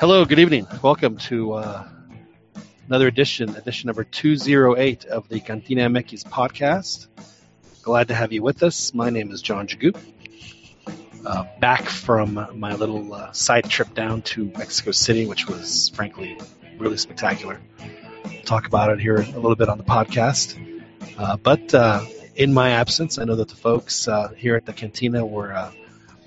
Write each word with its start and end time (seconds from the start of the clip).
Hello, 0.00 0.24
good 0.24 0.38
evening. 0.38 0.66
Welcome 0.80 1.18
to 1.28 1.52
uh, 1.52 1.86
another 2.86 3.06
edition, 3.06 3.54
edition 3.54 3.88
number 3.88 4.02
208 4.02 5.04
of 5.04 5.28
the 5.28 5.40
Cantina 5.40 5.90
MX 5.90 6.24
podcast. 6.24 7.08
Glad 7.82 8.08
to 8.08 8.14
have 8.14 8.32
you 8.32 8.42
with 8.42 8.62
us. 8.62 8.94
My 8.94 9.10
name 9.10 9.30
is 9.30 9.42
John 9.42 9.68
Jagoop. 9.68 9.98
Uh, 11.26 11.44
back 11.60 11.82
from 11.82 12.48
my 12.54 12.76
little 12.76 13.12
uh, 13.12 13.30
side 13.32 13.68
trip 13.68 13.92
down 13.92 14.22
to 14.22 14.46
Mexico 14.56 14.90
City, 14.92 15.26
which 15.26 15.46
was 15.46 15.90
frankly 15.90 16.38
really 16.78 16.96
spectacular. 16.96 17.60
We'll 18.24 18.42
talk 18.44 18.66
about 18.66 18.88
it 18.92 19.00
here 19.00 19.16
a 19.16 19.26
little 19.38 19.54
bit 19.54 19.68
on 19.68 19.76
the 19.76 19.84
podcast. 19.84 20.56
Uh, 21.18 21.36
but 21.36 21.74
uh, 21.74 22.06
in 22.36 22.54
my 22.54 22.70
absence, 22.70 23.18
I 23.18 23.24
know 23.24 23.36
that 23.36 23.48
the 23.50 23.54
folks 23.54 24.08
uh, 24.08 24.28
here 24.28 24.56
at 24.56 24.64
the 24.64 24.72
Cantina 24.72 25.26
were 25.26 25.70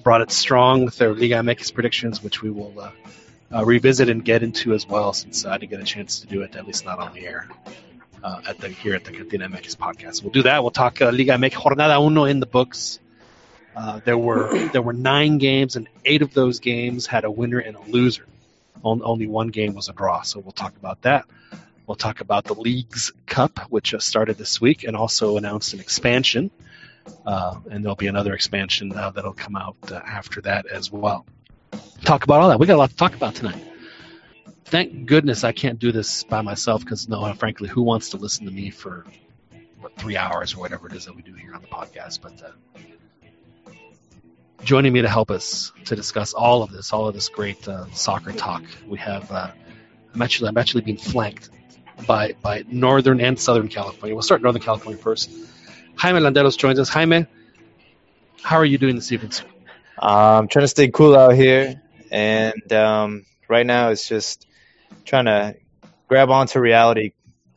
brought 0.04 0.22
it 0.22 0.30
strong 0.30 0.86
with 0.86 1.00
their 1.00 1.16
Liga 1.16 1.38
MX 1.38 1.74
predictions, 1.74 2.22
which 2.22 2.44
we 2.44 2.52
will 2.52 2.94
uh, 3.54 3.64
revisit 3.64 4.10
and 4.10 4.24
get 4.26 4.44
into 4.44 4.74
as 4.74 4.88
well, 4.88 5.14
since 5.14 5.46
I 5.46 5.58
didn't 5.58 5.72
get 5.72 5.80
a 5.80 5.86
chance 5.86 6.20
to 6.22 6.28
do 6.28 6.42
it, 6.42 6.56
at 6.56 6.66
least 6.66 6.86
not 6.86 7.00
on 7.00 7.14
the 7.14 7.26
air. 7.26 7.48
Uh, 8.24 8.42
at 8.48 8.58
the 8.58 8.70
here 8.70 8.96
at 8.96 9.04
the 9.04 9.12
Cantina 9.12 9.50
MX 9.50 9.76
podcast, 9.76 10.24
we'll 10.24 10.32
do 10.32 10.44
that. 10.44 10.64
We'll 10.64 10.72
talk 10.72 11.02
uh, 11.02 11.12
Liga 11.12 11.34
MX 11.34 11.52
Jornada 11.52 12.02
Uno 12.02 12.24
in 12.24 12.40
the 12.40 12.46
books. 12.46 13.00
Uh, 13.76 14.00
there 14.06 14.18
were 14.18 14.68
there 14.74 14.82
were 14.82 14.94
nine 14.94 15.40
games, 15.40 15.76
and 15.76 15.90
eight 16.06 16.22
of 16.22 16.34
those 16.34 16.60
games 16.60 17.06
had 17.06 17.26
a 17.26 17.32
winner 17.32 17.60
and 17.60 17.76
a 17.76 17.82
loser. 17.82 18.26
only 18.84 19.28
one 19.28 19.50
game 19.50 19.74
was 19.74 19.90
a 19.90 19.94
draw, 19.94 20.22
so 20.22 20.40
we'll 20.40 20.54
talk 20.54 20.76
about 20.78 21.02
that. 21.02 21.26
We'll 21.86 21.96
talk 21.96 22.22
about 22.22 22.46
the 22.46 22.54
Leagues 22.54 23.12
Cup, 23.26 23.60
which 23.70 23.94
uh, 23.94 24.00
started 24.00 24.38
this 24.38 24.62
week 24.62 24.86
and 24.86 24.96
also 24.96 25.38
announced 25.38 25.74
an 25.74 25.82
expansion. 25.82 26.50
Uh, 27.26 27.60
and 27.70 27.84
there'll 27.84 27.98
be 27.98 28.08
another 28.08 28.34
expansion 28.34 28.96
uh, 28.96 29.10
that'll 29.10 29.34
come 29.34 29.58
out 29.58 29.76
uh, 29.92 29.96
after 29.96 30.40
that 30.42 30.66
as 30.66 30.90
well. 30.90 31.26
Talk 32.04 32.24
about 32.24 32.42
all 32.42 32.50
that. 32.50 32.60
We 32.60 32.68
got 32.68 32.76
a 32.76 32.78
lot 32.78 32.90
to 32.90 32.96
talk 32.96 33.16
about 33.16 33.36
tonight. 33.36 33.64
Thank 34.66 35.06
goodness 35.06 35.44
I 35.44 35.52
can't 35.52 35.80
do 35.80 35.92
this 35.92 36.24
by 36.24 36.42
myself 36.42 36.82
because, 36.82 37.08
no, 37.08 37.34
frankly, 37.34 37.70
who 37.70 37.82
wants 37.84 38.10
to 38.10 38.18
listen 38.18 38.46
to 38.46 38.52
me 38.52 38.72
for 38.72 39.06
what, 39.80 39.96
three 39.98 40.18
hours 40.18 40.54
or 40.54 40.60
whatever 40.60 40.88
it 40.88 40.94
is 40.94 41.06
that 41.06 41.16
we 41.16 41.22
do 41.22 41.34
here 41.34 41.54
on 41.54 41.62
the 41.62 41.68
podcast? 41.68 42.22
But 42.22 42.42
uh, 42.42 43.72
joining 44.64 44.94
me 44.94 45.02
to 45.02 45.10
help 45.10 45.32
us 45.32 45.72
to 45.86 45.96
discuss 45.96 46.34
all 46.34 46.64
of 46.64 46.72
this, 46.72 46.92
all 46.92 47.08
of 47.08 47.14
this 47.14 47.30
great 47.30 47.68
uh, 47.68 47.86
soccer 47.92 48.32
talk, 48.32 48.64
we 48.88 48.98
have. 48.98 49.32
I'm 50.14 50.22
actually 50.22 50.50
I'm 50.50 50.58
actually 50.58 50.82
being 50.82 50.98
flanked 50.98 51.50
by 52.06 52.36
by 52.42 52.64
Northern 52.68 53.22
and 53.22 53.40
Southern 53.40 53.68
California. 53.68 54.16
We'll 54.16 54.24
start 54.24 54.42
Northern 54.42 54.62
California 54.62 55.02
first. 55.02 55.32
Jaime 55.96 56.20
Landeros 56.20 56.58
joins 56.58 56.80
us. 56.80 56.90
Jaime, 56.90 57.28
how 58.42 58.58
are 58.58 58.66
you 58.66 58.78
doing 58.78 58.96
this 58.96 59.12
evening? 59.12 59.32
Uh, 60.02 60.40
I'm 60.40 60.48
trying 60.48 60.64
to 60.64 60.68
stay 60.68 60.90
cool 60.90 61.16
out 61.16 61.36
here, 61.36 61.82
and 62.14 62.72
um, 62.72 63.26
right 63.50 63.66
now 63.66 63.90
it's 63.90 64.08
just 64.08 64.46
trying 65.04 65.26
to 65.26 65.56
grab 66.08 66.30
onto 66.30 66.60
reality. 66.60 67.12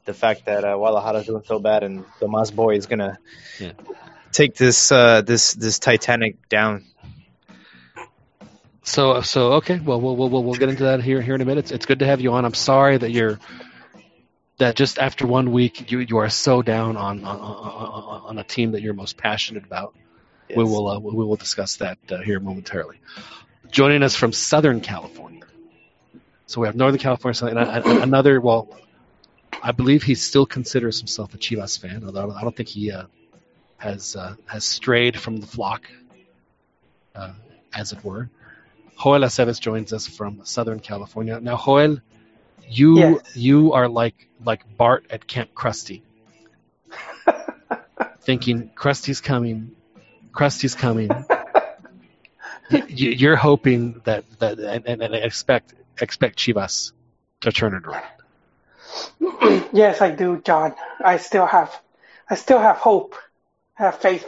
The 0.06 0.14
fact 0.14 0.46
that 0.46 0.64
uh, 0.64 0.76
Guadalajara's 0.76 1.26
doing 1.26 1.42
so 1.44 1.58
bad, 1.58 1.82
and 1.82 2.04
Tomas 2.20 2.50
Boy 2.50 2.76
is 2.76 2.86
gonna 2.86 3.18
yeah. 3.60 3.72
take 4.32 4.54
this 4.54 4.90
uh, 4.90 5.20
this 5.22 5.52
this 5.54 5.78
Titanic 5.78 6.48
down. 6.48 6.84
So 8.82 9.20
so 9.20 9.54
okay, 9.54 9.78
well 9.78 10.00
we'll 10.00 10.16
we'll 10.16 10.42
we'll 10.42 10.54
get 10.54 10.68
into 10.68 10.84
that 10.84 11.02
here 11.02 11.20
here 11.20 11.34
in 11.34 11.40
a 11.40 11.44
minute. 11.44 11.64
It's, 11.64 11.72
it's 11.72 11.86
good 11.86 11.98
to 11.98 12.06
have 12.06 12.20
you 12.20 12.32
on. 12.32 12.44
I'm 12.44 12.54
sorry 12.54 12.96
that 12.96 13.10
you're 13.10 13.38
that 14.58 14.76
just 14.76 14.98
after 14.98 15.26
one 15.26 15.52
week 15.52 15.90
you 15.90 15.98
you 15.98 16.18
are 16.18 16.30
so 16.30 16.62
down 16.62 16.96
on 16.96 17.24
on, 17.24 18.22
on 18.24 18.38
a 18.38 18.44
team 18.44 18.72
that 18.72 18.80
you're 18.80 18.94
most 18.94 19.16
passionate 19.18 19.64
about. 19.64 19.94
Yes. 20.48 20.56
We 20.56 20.64
will 20.64 20.86
uh, 20.88 20.98
we 21.00 21.24
will 21.24 21.36
discuss 21.36 21.76
that 21.76 21.98
uh, 22.10 22.18
here 22.18 22.38
momentarily. 22.38 23.00
Joining 23.70 24.02
us 24.02 24.14
from 24.14 24.32
Southern 24.32 24.80
California, 24.80 25.44
so 26.46 26.60
we 26.60 26.68
have 26.68 26.76
Northern 26.76 27.00
California, 27.00 27.46
and 27.46 27.86
another. 28.02 28.40
Well, 28.40 28.68
I 29.62 29.72
believe 29.72 30.02
he 30.02 30.14
still 30.14 30.46
considers 30.46 30.98
himself 30.98 31.34
a 31.34 31.38
Chivas 31.38 31.78
fan, 31.78 32.04
although 32.04 32.30
I 32.30 32.42
don't 32.42 32.56
think 32.56 32.68
he 32.68 32.92
uh, 32.92 33.04
has 33.78 34.16
uh, 34.16 34.36
has 34.46 34.64
strayed 34.64 35.18
from 35.18 35.38
the 35.38 35.46
flock, 35.46 35.90
uh, 37.14 37.32
as 37.74 37.92
it 37.92 38.04
were. 38.04 38.30
Joel 39.02 39.20
Aceves 39.20 39.60
joins 39.60 39.92
us 39.92 40.06
from 40.06 40.40
Southern 40.44 40.80
California. 40.80 41.38
Now, 41.40 41.60
Joel, 41.62 42.00
you 42.68 42.98
yes. 42.98 43.36
you 43.36 43.72
are 43.72 43.88
like 43.88 44.28
like 44.44 44.62
Bart 44.76 45.06
at 45.10 45.26
Camp 45.26 45.52
Krusty, 45.54 46.02
thinking 48.20 48.70
Krusty's 48.74 49.20
coming, 49.20 49.72
Krusty's 50.32 50.74
coming. 50.74 51.10
You, 52.70 53.30
are 53.30 53.36
hoping 53.36 54.00
that 54.04 54.24
that 54.38 54.58
and, 54.58 55.02
and, 55.02 55.14
expect 55.14 55.74
expect 56.00 56.38
Chivas 56.38 56.92
to 57.42 57.52
turn 57.52 57.74
it 57.74 57.84
around. 57.86 58.04
yes, 59.72 60.00
I 60.00 60.10
do, 60.10 60.40
John. 60.44 60.74
I 61.04 61.18
still 61.18 61.46
have 61.46 61.80
I 62.28 62.34
still 62.34 62.58
have 62.58 62.76
hope, 62.76 63.14
have 63.74 63.98
faith. 63.98 64.26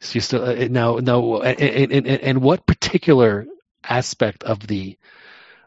So 0.00 0.14
you 0.14 0.20
still 0.20 0.44
uh, 0.44 0.68
now 0.68 0.96
no 0.96 1.42
and, 1.42 1.92
and, 1.92 2.06
and 2.06 2.42
what 2.42 2.66
particular 2.66 3.46
aspect 3.84 4.44
of 4.44 4.66
the 4.66 4.98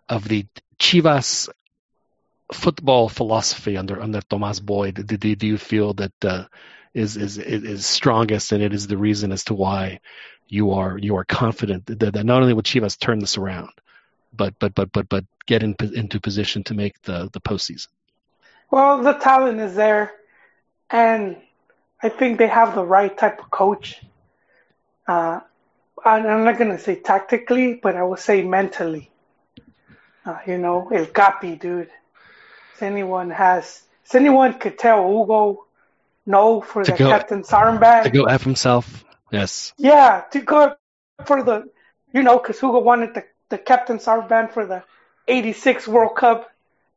of 0.10 0.28
the 0.28 0.46
Chivas 0.80 1.50
football 2.52 3.10
philosophy 3.10 3.78
under 3.78 4.02
under 4.02 4.22
Tomas 4.22 4.60
Boy 4.60 4.92
do, 4.92 5.04
do, 5.04 5.36
do 5.36 5.48
you 5.48 5.58
feel 5.58 5.94
that 5.94 6.14
uh, 6.26 6.46
is, 6.94 7.18
is 7.18 7.38
is 7.38 7.86
strongest 7.86 8.52
and 8.52 8.64
it 8.64 8.74
is 8.74 8.88
the 8.88 8.98
reason 8.98 9.32
as 9.32 9.46
to 9.46 9.54
why 9.54 10.00
you 10.48 10.72
are 10.72 10.98
you 10.98 11.16
are 11.16 11.26
confident 11.26 11.86
that, 11.88 12.14
that 12.14 12.26
not 12.26 12.42
only 12.42 12.54
will 12.54 12.62
Chivas 12.62 13.00
turn 13.00 13.20
this 13.20 13.38
around 13.38 13.72
but 14.36 14.58
but 14.60 14.74
but 14.76 14.92
but 14.92 15.08
but 15.10 15.26
get 15.46 15.64
in, 15.64 15.76
into 15.94 16.20
position 16.20 16.64
to 16.66 16.74
make 16.74 17.02
the 17.04 17.30
the 17.32 17.40
postseason. 17.40 17.88
Well, 18.72 19.04
the 19.04 19.14
talent 19.14 19.60
is 19.60 19.76
there, 19.76 20.12
and 20.90 21.38
I 22.02 22.10
think 22.10 22.40
they 22.40 22.48
have 22.48 22.76
the 22.76 22.84
right 22.84 23.16
type 23.16 23.40
of 23.40 23.52
coach. 23.52 24.02
Uh, 25.08 25.42
I'm 26.04 26.44
not 26.44 26.58
to 26.58 26.80
say 26.80 26.96
tactically, 26.96 27.76
but 27.76 27.96
I 27.96 28.04
would 28.04 28.20
say 28.20 28.42
mentally. 28.42 29.12
Uh, 30.26 30.38
you 30.48 30.58
know, 30.58 30.90
El 30.92 31.06
Capi, 31.06 31.56
dude. 31.56 31.92
If 32.74 32.82
anyone 32.82 33.30
has, 33.30 33.84
if 34.06 34.16
anyone 34.16 34.58
could 34.58 34.80
tell 34.80 35.08
Hugo 35.08 35.66
no 36.26 36.62
for 36.62 36.84
to 36.84 36.92
the 36.92 36.98
go, 36.98 37.10
captain's 37.10 37.50
armband. 37.50 38.04
To 38.04 38.10
go 38.10 38.26
F 38.26 38.44
himself, 38.44 39.04
yes. 39.32 39.74
Yeah, 39.78 40.24
to 40.32 40.40
go 40.40 40.76
for 41.26 41.44
the, 41.44 41.70
you 42.14 42.24
know, 42.24 42.38
because 42.40 42.60
Hugo 42.60 42.80
wanted 42.80 43.14
the, 43.14 43.26
the 43.50 43.58
captain's 43.58 44.06
armband 44.06 44.52
for 44.52 44.66
the 44.66 44.84
86 45.28 45.88
World 45.88 46.16
Cup. 46.16 46.50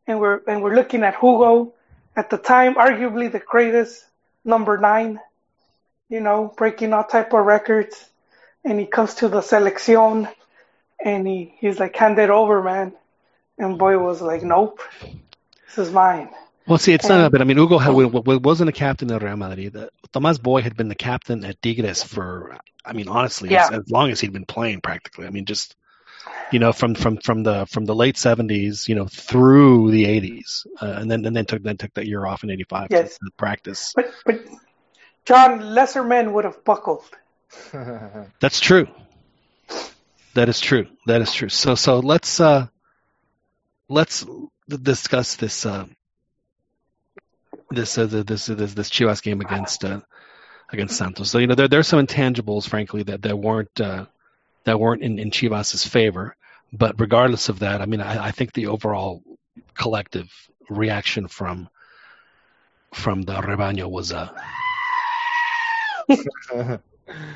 And 0.07 0.21
we're, 0.21 0.41
and 0.47 0.63
we're 0.63 0.75
looking 0.75 1.03
at 1.03 1.15
Hugo 1.15 1.75
at 2.15 2.31
the 2.31 2.39
time, 2.39 2.77
arguably 2.77 3.31
the 3.31 3.41
greatest 3.41 4.05
number 4.45 4.79
nine, 4.79 5.21
you 6.09 6.21
know, 6.21 6.55
breaking 6.57 6.93
all 6.93 7.05
type 7.05 7.33
of 7.33 7.45
records. 7.45 8.09
And 8.65 8.79
he 8.79 8.87
comes 8.87 9.15
to 9.17 9.29
the 9.29 9.41
selección 9.41 10.33
and 11.05 11.27
he, 11.27 11.55
he's 11.59 11.79
like, 11.81 11.97
hand 11.97 12.19
it 12.19 12.31
over, 12.31 12.63
man. 12.63 12.93
And 13.59 13.79
Boy 13.79 13.99
was 13.99 14.23
like, 14.23 14.43
nope, 14.43 14.81
this 15.67 15.79
is 15.79 15.93
mine. 15.93 16.31
Well, 16.67 16.79
see, 16.79 16.93
it's 16.93 17.09
and, 17.09 17.23
not, 17.23 17.33
but 17.33 17.41
I 17.41 17.45
mean, 17.45 17.59
Hugo 17.59 17.79
had, 17.79 17.93
wasn't 17.93 18.69
a 18.69 18.73
captain 18.73 19.11
at 19.13 19.23
Real 19.23 19.37
Madrid. 19.37 19.73
The, 19.73 19.91
Tomas 20.13 20.39
Boy 20.39 20.63
had 20.63 20.77
been 20.77 20.89
the 20.89 20.97
captain 20.97 21.45
at 21.45 21.63
Tigres 21.63 22.03
for, 22.03 22.57
I 22.85 22.93
mean, 22.93 23.09
honestly, 23.09 23.51
yeah. 23.51 23.67
as, 23.67 23.81
as, 23.81 23.91
long 23.91 24.11
as 24.11 24.21
he'd 24.21 24.33
been 24.33 24.47
playing, 24.47 24.81
practically. 24.81 25.27
I 25.27 25.31
mean, 25.31 25.45
just 25.45 25.77
you 26.51 26.59
know, 26.59 26.73
from 26.73 26.95
from 26.95 27.19
from 27.19 27.43
the 27.43 27.67
from 27.67 27.85
the 27.85 27.95
late 27.95 28.17
seventies, 28.17 28.89
you 28.89 28.95
know, 28.95 29.07
through 29.07 29.91
the 29.91 30.07
eighties, 30.07 30.67
uh, 30.81 30.97
and 30.99 31.11
then 31.11 31.25
and 31.25 31.37
then 31.37 31.47
took 31.47 31.63
then 31.63 31.77
took 31.77 31.95
that 31.95 32.07
year 32.07 32.25
off 32.25 32.45
in 32.45 32.51
eighty 32.51 32.65
five 32.65 32.89
yes. 32.91 33.19
to, 33.19 33.25
to 33.27 33.31
practice. 33.37 33.93
But 33.95 34.13
but 34.25 34.45
John, 35.25 35.61
lesser 35.75 36.05
men 36.05 36.33
would 36.33 36.45
have 36.45 36.65
buckled. 36.65 37.05
That's 38.41 38.61
true. 38.61 38.89
That 40.35 40.49
is 40.49 40.61
true. 40.61 40.87
That 41.07 41.21
is 41.21 41.33
true. 41.33 41.49
So 41.49 41.75
so 41.75 42.01
let's 42.01 42.41
uh 42.41 42.67
let's 43.89 44.25
discuss 44.69 45.37
this 45.37 45.65
uh, 45.65 45.87
this 47.77 47.97
uh, 47.99 48.07
this 48.07 48.47
this 48.47 48.75
this 48.75 48.91
Chivas 48.91 49.23
game 49.23 49.41
against 49.41 49.85
uh, 49.85 50.01
against 50.73 50.97
Santos. 50.97 51.31
So 51.31 51.39
you 51.39 51.47
know 51.47 51.55
there 51.55 51.69
there's 51.69 51.87
some 51.87 52.05
intangibles, 52.05 52.69
frankly, 52.69 53.05
that 53.05 53.23
that 53.23 53.39
weren't 53.39 53.81
uh, 53.81 54.07
that 54.65 54.81
weren't 54.81 55.03
in, 55.03 55.19
in 55.19 55.31
Chivas's 55.31 55.87
favor. 55.87 56.37
But 56.73 56.99
regardless 57.01 57.49
of 57.49 57.61
that, 57.61 57.81
I 57.81 57.87
mean, 57.87 58.01
I, 58.01 58.27
I 58.27 58.31
think 58.33 58.53
the 58.53 58.67
overall 58.67 59.23
collective 59.75 60.29
reaction 60.69 61.29
from 61.29 61.69
from 62.93 63.23
the 63.23 63.35
rebaño 63.35 63.89
was 63.89 64.13
uh, 64.13 64.29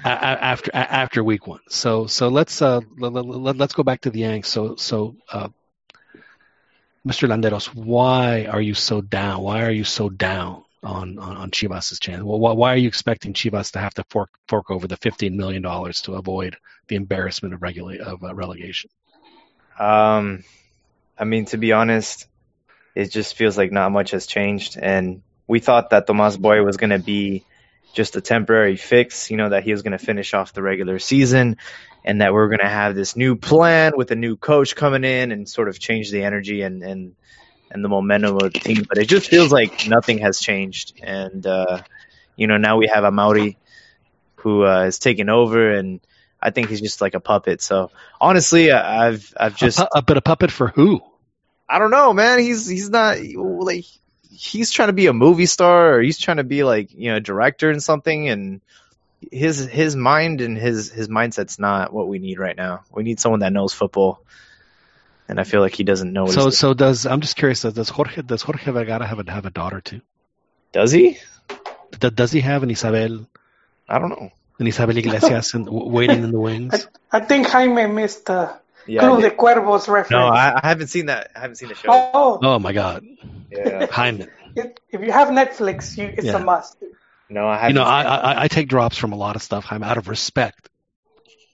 after 0.04 0.70
after 0.74 1.22
week 1.22 1.46
one. 1.46 1.60
So 1.68 2.06
so 2.06 2.28
let's 2.28 2.60
uh 2.62 2.80
let, 2.98 3.14
us 3.14 3.24
let, 3.24 3.74
go 3.74 3.82
back 3.82 4.00
to 4.02 4.10
the 4.10 4.20
Yanks. 4.20 4.48
So 4.48 4.76
so 4.76 5.16
uh, 5.32 5.48
Mr. 7.06 7.28
Landeros, 7.28 7.66
why 7.66 8.44
are 8.44 8.60
you 8.60 8.74
so 8.74 9.00
down? 9.00 9.42
Why 9.42 9.62
are 9.62 9.70
you 9.70 9.84
so 9.84 10.10
down 10.10 10.64
on 10.82 11.18
on, 11.18 11.36
on 11.36 11.50
Chivas' 11.50 11.98
chance? 11.98 12.22
Well, 12.22 12.38
why 12.38 12.74
are 12.74 12.76
you 12.76 12.88
expecting 12.88 13.32
Chivas 13.32 13.72
to 13.72 13.78
have 13.78 13.94
to 13.94 14.04
fork 14.10 14.30
fork 14.48 14.70
over 14.70 14.86
the 14.86 14.98
fifteen 14.98 15.36
million 15.36 15.62
dollars 15.62 16.02
to 16.02 16.14
avoid 16.14 16.56
the 16.88 16.96
embarrassment 16.96 17.54
of 17.54 17.62
regula- 17.62 18.04
of 18.04 18.22
uh, 18.22 18.34
relegation? 18.34 18.90
Um, 19.78 20.44
I 21.18 21.24
mean, 21.24 21.46
to 21.46 21.56
be 21.56 21.72
honest, 21.72 22.26
it 22.94 23.10
just 23.10 23.34
feels 23.34 23.56
like 23.56 23.72
not 23.72 23.92
much 23.92 24.10
has 24.10 24.26
changed, 24.26 24.76
and 24.76 25.22
we 25.46 25.60
thought 25.60 25.90
that 25.90 26.06
Tomas 26.06 26.36
Boy 26.36 26.62
was 26.62 26.76
going 26.76 26.90
to 26.90 26.98
be 26.98 27.44
just 27.92 28.16
a 28.16 28.20
temporary 28.20 28.76
fix, 28.76 29.30
you 29.30 29.36
know, 29.36 29.48
that 29.48 29.64
he 29.64 29.72
was 29.72 29.82
going 29.82 29.92
to 29.92 30.04
finish 30.04 30.34
off 30.34 30.52
the 30.52 30.62
regular 30.62 30.98
season, 30.98 31.56
and 32.04 32.20
that 32.20 32.32
we 32.32 32.38
are 32.38 32.48
going 32.48 32.60
to 32.60 32.68
have 32.68 32.94
this 32.94 33.16
new 33.16 33.36
plan 33.36 33.92
with 33.96 34.10
a 34.10 34.16
new 34.16 34.36
coach 34.36 34.76
coming 34.76 35.04
in 35.04 35.32
and 35.32 35.48
sort 35.48 35.68
of 35.68 35.78
change 35.78 36.10
the 36.10 36.22
energy 36.22 36.62
and 36.62 36.82
and 36.82 37.14
and 37.70 37.84
the 37.84 37.88
momentum 37.88 38.34
of 38.36 38.52
the 38.52 38.58
team. 38.58 38.84
But 38.88 38.98
it 38.98 39.06
just 39.06 39.28
feels 39.28 39.52
like 39.52 39.86
nothing 39.88 40.18
has 40.18 40.40
changed, 40.40 41.00
and 41.02 41.46
uh, 41.46 41.82
you 42.36 42.46
know, 42.46 42.56
now 42.56 42.78
we 42.78 42.88
have 42.88 43.04
Amaury 43.04 43.56
who 44.36 44.64
uh, 44.64 44.84
is 44.84 44.98
taking 44.98 45.28
over 45.28 45.72
and 45.72 46.00
I 46.42 46.50
think 46.50 46.70
he's 46.70 46.80
just 46.80 47.00
like 47.00 47.14
a 47.14 47.20
puppet. 47.20 47.60
So 47.60 47.90
honestly, 48.20 48.72
I've 48.72 49.32
I've 49.38 49.56
just 49.56 49.78
a, 49.78 49.82
pu- 49.82 49.98
a 49.98 50.02
bit 50.02 50.16
a 50.16 50.22
puppet 50.22 50.50
for 50.50 50.68
who? 50.68 51.00
I 51.68 51.78
don't 51.78 51.90
know, 51.90 52.12
man. 52.12 52.38
He's 52.38 52.66
he's 52.66 52.90
not 52.90 53.18
like 53.20 53.84
he's 54.30 54.70
trying 54.70 54.88
to 54.88 54.92
be 54.92 55.06
a 55.06 55.12
movie 55.12 55.46
star 55.46 55.94
or 55.94 56.02
he's 56.02 56.18
trying 56.18 56.38
to 56.38 56.44
be 56.44 56.62
like 56.64 56.92
you 56.94 57.10
know 57.10 57.16
a 57.16 57.20
director 57.20 57.70
and 57.70 57.82
something 57.82 58.28
and 58.28 58.60
his 59.30 59.58
his 59.66 59.96
mind 59.96 60.40
and 60.40 60.56
his 60.56 60.90
his 60.90 61.08
mindset's 61.08 61.58
not 61.58 61.92
what 61.92 62.08
we 62.08 62.18
need 62.18 62.38
right 62.38 62.56
now. 62.56 62.84
We 62.90 63.02
need 63.02 63.20
someone 63.20 63.40
that 63.40 63.52
knows 63.52 63.72
football. 63.72 64.22
And 65.28 65.38
I 65.38 65.44
feel 65.44 65.60
like 65.60 65.74
he 65.74 65.84
doesn't 65.84 66.12
know. 66.12 66.26
so 66.26 66.50
so 66.50 66.74
does 66.74 67.06
I'm 67.06 67.20
just 67.20 67.36
curious. 67.36 67.62
Does 67.62 67.88
Jorge 67.88 68.22
does 68.22 68.42
Jorge 68.42 68.70
Vergara 68.70 69.06
have 69.06 69.20
a 69.20 69.30
have 69.30 69.46
a 69.46 69.50
daughter 69.50 69.80
too? 69.80 70.00
Does 70.72 70.92
he? 70.92 71.18
Does, 71.98 72.12
does 72.12 72.32
he 72.32 72.40
have 72.40 72.62
an 72.62 72.70
Isabel? 72.70 73.26
I 73.88 73.98
don't 73.98 74.10
know. 74.10 74.30
An 74.58 74.66
Isabel 74.66 74.96
Iglesias 74.96 75.54
and 75.54 75.68
waiting 75.68 76.22
in 76.22 76.30
the 76.32 76.40
wings. 76.40 76.86
I, 77.12 77.18
I 77.18 77.20
think 77.20 77.46
Jaime 77.46 77.86
missed 77.86 78.26
the 78.26 78.58
yeah, 78.86 79.00
Club 79.00 79.20
de 79.20 79.30
Cuervos 79.30 79.88
reference. 79.88 80.10
No, 80.10 80.26
I, 80.26 80.60
I, 80.62 80.68
haven't 80.68 80.88
seen 80.88 81.06
that. 81.06 81.30
I 81.36 81.40
haven't 81.40 81.56
seen 81.56 81.68
the 81.68 81.74
show. 81.74 81.88
Oh, 81.90 82.38
oh 82.42 82.58
my 82.58 82.72
god. 82.72 83.04
Yeah. 83.50 83.86
Jaime. 83.86 84.26
If, 84.54 84.72
if 84.90 85.00
you 85.00 85.12
have 85.12 85.28
Netflix, 85.28 85.96
you, 85.96 86.06
it's 86.06 86.24
yeah. 86.26 86.36
a 86.36 86.38
must. 86.38 86.76
No, 87.28 87.46
I 87.46 87.56
haven't. 87.56 87.70
You 87.70 87.74
know, 87.74 87.84
I, 87.84 88.02
I, 88.02 88.42
I 88.42 88.48
take 88.48 88.68
drops 88.68 88.96
from 88.96 89.12
a 89.12 89.16
lot 89.16 89.36
of 89.36 89.42
stuff. 89.42 89.64
Jaime, 89.64 89.84
out 89.84 89.98
of 89.98 90.08
respect. 90.08 90.68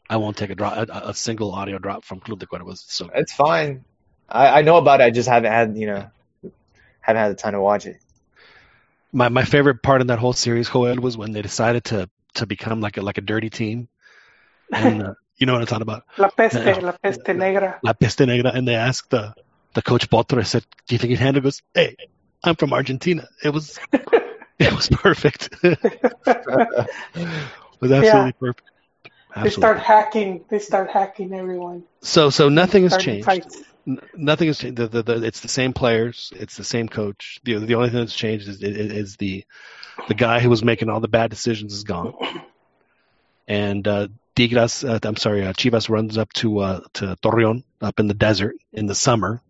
I 0.08 0.16
won't 0.16 0.37
take 0.37 0.50
a 0.50 0.54
drop, 0.54 0.76
a, 0.76 1.08
a 1.08 1.14
single 1.14 1.52
audio 1.52 1.78
drop 1.78 2.04
from 2.04 2.20
Club 2.20 2.38
de 2.38 2.46
Cuervos. 2.46 2.84
So 2.87 3.10
it's 3.14 3.32
fine. 3.32 3.84
I, 4.28 4.58
I 4.58 4.62
know 4.62 4.76
about 4.76 5.00
it. 5.00 5.04
I 5.04 5.10
just 5.10 5.28
haven't 5.28 5.52
had 5.52 5.76
you 5.76 5.87
know 5.87 6.10
haven't 7.00 7.22
had 7.22 7.28
the 7.31 7.34
time 7.34 7.52
to 7.52 7.60
watch 7.60 7.87
it. 7.87 7.99
My 9.12 9.28
my 9.28 9.44
favorite 9.44 9.82
part 9.82 10.00
in 10.00 10.08
that 10.08 10.19
whole 10.19 10.32
series, 10.32 10.69
Joel, 10.69 10.96
was 10.96 11.16
when 11.16 11.32
they 11.32 11.42
decided 11.42 11.84
to 11.84 12.08
to 12.34 12.46
become 12.46 12.81
like 12.81 12.96
a 12.96 13.02
like 13.02 13.19
a 13.19 13.22
dirty 13.22 13.50
team, 13.50 13.88
and 14.72 15.02
uh, 15.02 15.14
you 15.37 15.46
know 15.46 15.54
what 15.54 15.62
I'm 15.62 15.66
talking 15.66 15.82
about. 15.82 16.04
La 16.19 16.28
peste, 16.28 16.56
uh, 16.56 16.81
la 16.81 16.92
peste 16.92 17.28
negra. 17.28 17.78
La 17.82 17.92
peste 17.92 18.20
negra, 18.26 18.52
and 18.54 18.66
they 18.66 18.75
asked 18.75 19.10
the 19.10 19.34
the 19.76 19.82
coach 19.82 20.11
Potro. 20.11 20.40
I 20.40 20.43
said, 20.43 20.64
"Do 20.88 20.94
you 20.94 20.99
think 20.99 21.11
he'd 21.11 21.20
handle?" 21.20 21.43
Goes, 21.43 21.62
"Hey, 21.73 21.96
I'm 22.43 22.56
from 22.56 22.73
Argentina. 22.73 23.28
It 23.44 23.50
was 23.50 23.78
it 24.58 24.73
was 24.75 24.88
perfect. 24.88 25.50
it 25.62 25.78
was 27.81 27.93
absolutely 27.93 28.02
yeah. 28.02 28.31
perfect." 28.40 28.70
Absolutely. 29.37 29.43
They 29.43 29.50
start 29.50 29.78
hacking. 29.78 30.44
They 30.49 30.58
start 30.58 30.90
hacking 30.90 31.34
everyone. 31.34 31.84
So 32.00 32.31
so 32.31 32.49
nothing 32.49 32.84
has 32.84 32.96
changed. 32.96 33.28
N- 33.87 34.00
nothing 34.17 34.49
has 34.49 34.58
changed. 34.58 34.78
The, 34.78 34.88
the, 34.88 35.02
the, 35.02 35.25
it's 35.25 35.40
the 35.40 35.49
same 35.49 35.75
players. 35.75 36.32
It's 36.34 36.56
the 36.56 36.64
same 36.64 36.88
coach. 36.88 37.38
The 37.44 37.58
the 37.58 37.75
only 37.75 37.90
thing 37.90 38.00
that's 38.00 38.17
changed 38.17 38.49
is, 38.49 38.62
is, 38.62 38.93
is 38.93 39.17
the 39.17 39.44
the 40.08 40.14
guy 40.14 40.40
who 40.40 40.49
was 40.49 40.64
making 40.64 40.88
all 40.88 41.00
the 41.00 41.08
bad 41.08 41.28
decisions 41.31 41.75
is 41.75 41.84
gone. 41.84 42.14
And 43.46 43.87
uh, 43.87 44.08
Tigres, 44.34 44.84
uh, 44.84 44.99
I'm 45.02 45.17
sorry, 45.17 45.46
uh, 45.46 45.52
Chivas 45.52 45.90
runs 45.90 46.17
up 46.17 46.32
to 46.34 46.58
uh, 46.61 46.81
to 46.94 47.17
Torreon 47.23 47.62
up 47.82 48.00
in 48.00 48.06
the 48.06 48.14
desert 48.14 48.56
in 48.73 48.87
the 48.87 48.94
summer, 48.94 49.43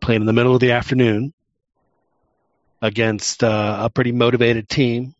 playing 0.00 0.22
in 0.22 0.26
the 0.26 0.32
middle 0.32 0.54
of 0.54 0.60
the 0.60 0.72
afternoon 0.72 1.32
against 2.80 3.42
uh, 3.42 3.78
a 3.82 3.90
pretty 3.90 4.12
motivated 4.12 4.68
team, 4.68 5.14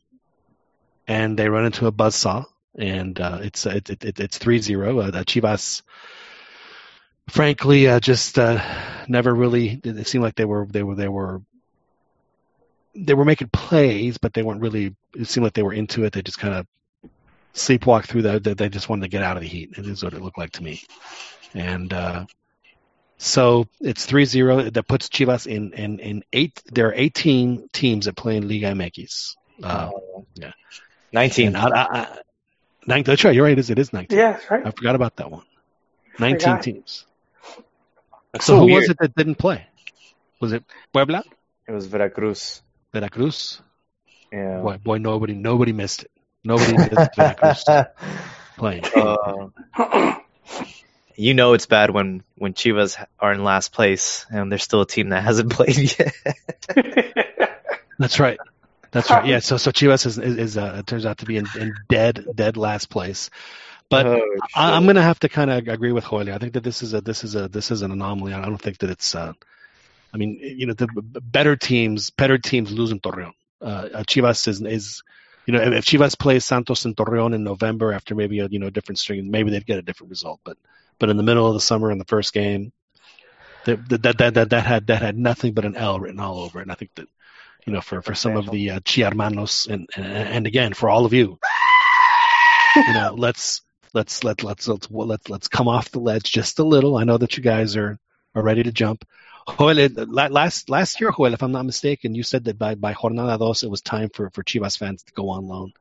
and 1.07 1.39
they 1.39 1.49
run 1.49 1.65
into 1.65 1.87
a 1.87 1.93
buzzsaw, 1.93 2.45
and 2.77 3.21
uh, 3.21 3.39
it's 3.43 3.67
it, 3.67 3.91
it, 3.91 4.21
it's 4.21 4.39
three 4.39 4.59
zero. 4.59 5.01
Uh, 5.01 5.11
Chivas, 5.25 5.83
frankly, 7.29 7.89
uh, 7.89 8.01
just 8.01 8.39
uh, 8.39 8.63
never 9.09 9.35
really. 9.35 9.81
It 9.83 10.07
seemed 10.07 10.25
like 10.25 10.37
they 10.37 10.45
were 10.45 10.67
they 10.67 10.83
were 10.83 10.95
they 10.95 11.09
were 11.09 11.43
they 12.95 13.15
were 13.15 13.25
making 13.25 13.49
plays, 13.49 14.19
but 14.19 14.35
they 14.35 14.43
weren't 14.43 14.61
really. 14.61 14.95
It 15.15 15.27
seemed 15.27 15.45
like 15.45 15.55
they 15.55 15.63
were 15.63 15.73
into 15.73 16.05
it. 16.05 16.13
They 16.13 16.23
just 16.23 16.39
kind 16.39 16.55
of 16.55 16.67
sleepwalk 17.55 18.07
through 18.07 18.23
that. 18.23 18.45
They, 18.45 18.55
they 18.55 18.69
just 18.69 18.89
wanted 18.89 19.03
to 19.03 19.09
get 19.09 19.23
out 19.23 19.37
of 19.37 19.43
the 19.43 19.49
heat. 19.49 19.71
It 19.77 19.87
is 19.87 20.03
what 20.03 20.15
it 20.15 20.23
looked 20.23 20.39
like 20.39 20.53
to 20.53 20.63
me. 20.63 20.83
And 21.55 21.93
uh, 21.93 22.27
so 23.19 23.67
it's 23.81 24.07
3-0. 24.07 24.73
That 24.73 24.89
puts 24.89 25.09
Chivas 25.09 25.47
in, 25.47 25.73
in, 25.73 25.99
in 25.99 26.25
eight. 26.33 26.63
There 26.67 26.89
are 26.89 26.95
18 26.95 27.69
teams 27.73 28.07
that 28.07 28.17
play 28.17 28.37
in 28.37 28.49
Liga 28.49 28.69
MX. 28.69 29.35
Uh, 29.63 29.91
yeah. 30.35 30.53
19. 31.13 31.57
I, 31.57 31.67
I, 31.67 32.01
I, 32.01 32.19
nine, 32.87 33.03
that's 33.03 33.25
right. 33.25 33.35
You're 33.35 33.45
right. 33.45 33.53
It 33.53 33.59
is, 33.59 33.71
it 33.71 33.79
is 33.79 33.93
19. 33.93 34.17
Yeah, 34.17 34.39
right. 34.49 34.65
I 34.65 34.71
forgot 34.71 34.95
about 34.95 35.17
that 35.17 35.31
one. 35.31 35.43
19 36.21 36.61
teams. 36.61 37.07
so, 37.55 38.41
so 38.41 38.59
who 38.59 38.67
weird. 38.67 38.83
was 38.83 38.91
it 38.91 38.99
that 39.01 39.15
didn't 39.17 39.37
play? 39.37 39.67
Was 40.41 40.53
it 40.53 40.65
Puebla? 40.93 41.25
It 41.67 41.73
was 41.73 41.87
Veracruz. 41.87 42.63
Veracruz. 42.93 43.61
Yeah. 44.33 44.61
Boy, 44.61 44.79
boy, 44.79 44.99
nobody, 44.99 45.35
nobody 45.35 45.73
missed 45.73 46.05
it. 46.05 46.11
Nobody 46.45 46.77
missed 46.77 47.11
Veracruz 47.17 47.65
playing. 48.57 48.85
Uh, 48.95 49.49
you 51.19 51.35
know 51.35 51.53
it's 51.55 51.67
bad 51.67 51.91
when 51.91 52.23
when 52.37 52.55
Chivas 52.55 53.05
are 53.19 53.33
in 53.33 53.43
last 53.43 53.73
place 53.73 54.25
and 54.31 54.51
there's 54.51 54.63
still 54.63 54.83
a 54.83 54.87
team 54.87 55.09
that 55.11 55.25
hasn't 55.25 55.51
played 55.59 55.99
yet. 55.99 56.15
That's 57.99 58.21
right. 58.21 58.39
That's 58.93 59.11
right. 59.11 59.27
Yeah. 59.27 59.41
So 59.41 59.57
so 59.57 59.71
Chivas 59.73 60.07
is 60.07 60.19
is, 60.19 60.37
is 60.37 60.57
uh, 60.57 60.83
turns 60.87 61.05
out 61.05 61.19
to 61.19 61.27
be 61.27 61.37
in, 61.37 61.47
in 61.59 61.75
dead 61.89 62.25
dead 62.35 62.57
last 62.57 62.89
place. 62.89 63.31
But 63.91 64.07
oh, 64.07 64.23
I, 64.55 64.77
am 64.77 64.87
gonna 64.87 65.03
have 65.03 65.19
to 65.21 65.29
kind 65.29 65.51
of 65.51 65.67
agree 65.67 65.93
with 65.93 66.05
Joel. 66.05 66.31
I 66.31 66.39
think 66.39 66.53
that 66.53 66.63
this 66.63 66.83
is 66.83 66.95
a 66.95 67.01
this 67.01 67.25
is 67.25 67.35
a 67.35 67.49
this 67.49 67.71
is 67.71 67.83
an 67.83 67.91
anomaly. 67.91 68.33
I 68.33 68.45
don't 68.45 68.59
think 68.59 68.79
that 68.79 68.91
it's. 68.91 69.15
Uh, 69.15 69.33
I 70.13 70.17
mean, 70.17 70.39
you 70.41 70.67
know, 70.67 70.73
the 70.73 70.89
better 71.21 71.57
teams, 71.57 72.11
better 72.11 72.39
teams 72.39 72.73
lose 72.73 72.93
in 72.93 73.01
Torreon. 73.01 73.33
Uh, 73.61 74.05
Chivas 74.09 74.49
is, 74.49 74.63
is, 74.63 75.03
you 75.49 75.55
know, 75.55 75.63
if 75.63 75.87
Chivas 75.87 76.19
plays 76.19 76.45
Santos 76.45 76.85
in 76.85 76.95
Torreon 76.95 77.35
in 77.35 77.43
November 77.43 77.95
after 77.95 78.15
maybe 78.15 78.41
a 78.41 78.49
you 78.49 78.59
know 78.59 78.69
different 78.69 78.99
string, 78.99 79.31
maybe 79.31 79.51
they'd 79.51 79.65
get 79.65 79.79
a 79.79 79.83
different 79.83 80.11
result. 80.11 80.41
But 80.45 80.59
but 80.99 81.09
in 81.09 81.17
the 81.17 81.23
middle 81.23 81.47
of 81.47 81.55
the 81.55 81.61
summer 81.61 81.91
in 81.91 81.97
the 81.97 82.05
first 82.05 82.35
game, 82.35 82.71
that 83.65 83.89
that 83.89 84.19
that 84.19 84.35
that, 84.35 84.51
that 84.51 84.67
had 84.67 84.89
that 84.89 85.01
had 85.01 85.17
nothing 85.17 85.55
but 85.55 85.65
an 85.65 85.75
L 85.75 85.99
written 86.01 86.21
all 86.21 86.41
over 86.41 86.59
it. 86.59 86.65
And 86.65 86.71
I 86.71 86.75
think 86.75 86.91
that 86.97 87.09
you 87.67 87.73
know 87.73 87.81
for 87.81 88.03
for 88.03 88.15
some 88.15 88.37
of 88.37 88.51
the 88.51 88.73
uh, 88.73 88.81
Chiarmanos 88.81 89.67
and, 89.73 89.89
and 89.97 90.07
and 90.07 90.47
again 90.47 90.75
for 90.75 90.91
all 90.91 91.07
of 91.07 91.15
you, 91.15 91.39
you 92.77 92.93
know, 92.93 93.15
let's 93.17 93.63
let's 93.95 94.23
let 94.25 94.45
let's 94.45 94.69
let's 94.69 94.91
let's 94.91 95.31
let's 95.31 95.49
come 95.49 95.67
off 95.67 95.91
the 95.93 95.99
ledge 95.99 96.31
just 96.31 96.59
a 96.59 96.63
little. 96.65 96.99
I 96.99 97.05
know 97.05 97.17
that 97.17 97.39
you 97.39 97.43
guys 97.43 97.75
are 97.75 97.99
are 98.35 98.43
ready 98.43 98.65
to 98.65 98.71
jump. 98.71 99.03
Joel, 99.57 99.89
last 100.07 100.69
last 100.71 101.01
year, 101.01 101.13
Joel, 101.17 101.35
if 101.35 101.43
I'm 101.43 101.53
not 101.53 101.65
mistaken, 101.65 102.15
you 102.15 102.23
said 102.23 102.45
that 102.45 102.59
by 102.59 102.75
by 102.75 102.95
jornada 102.95 103.39
dos 103.39 103.63
it 103.63 103.71
was 103.71 103.81
time 103.81 104.11
for 104.11 104.31
for 104.31 104.43
Chivas 104.43 104.79
fans 104.79 105.03
to 105.05 105.13
go 105.13 105.31
on 105.31 105.47
loan. 105.47 105.73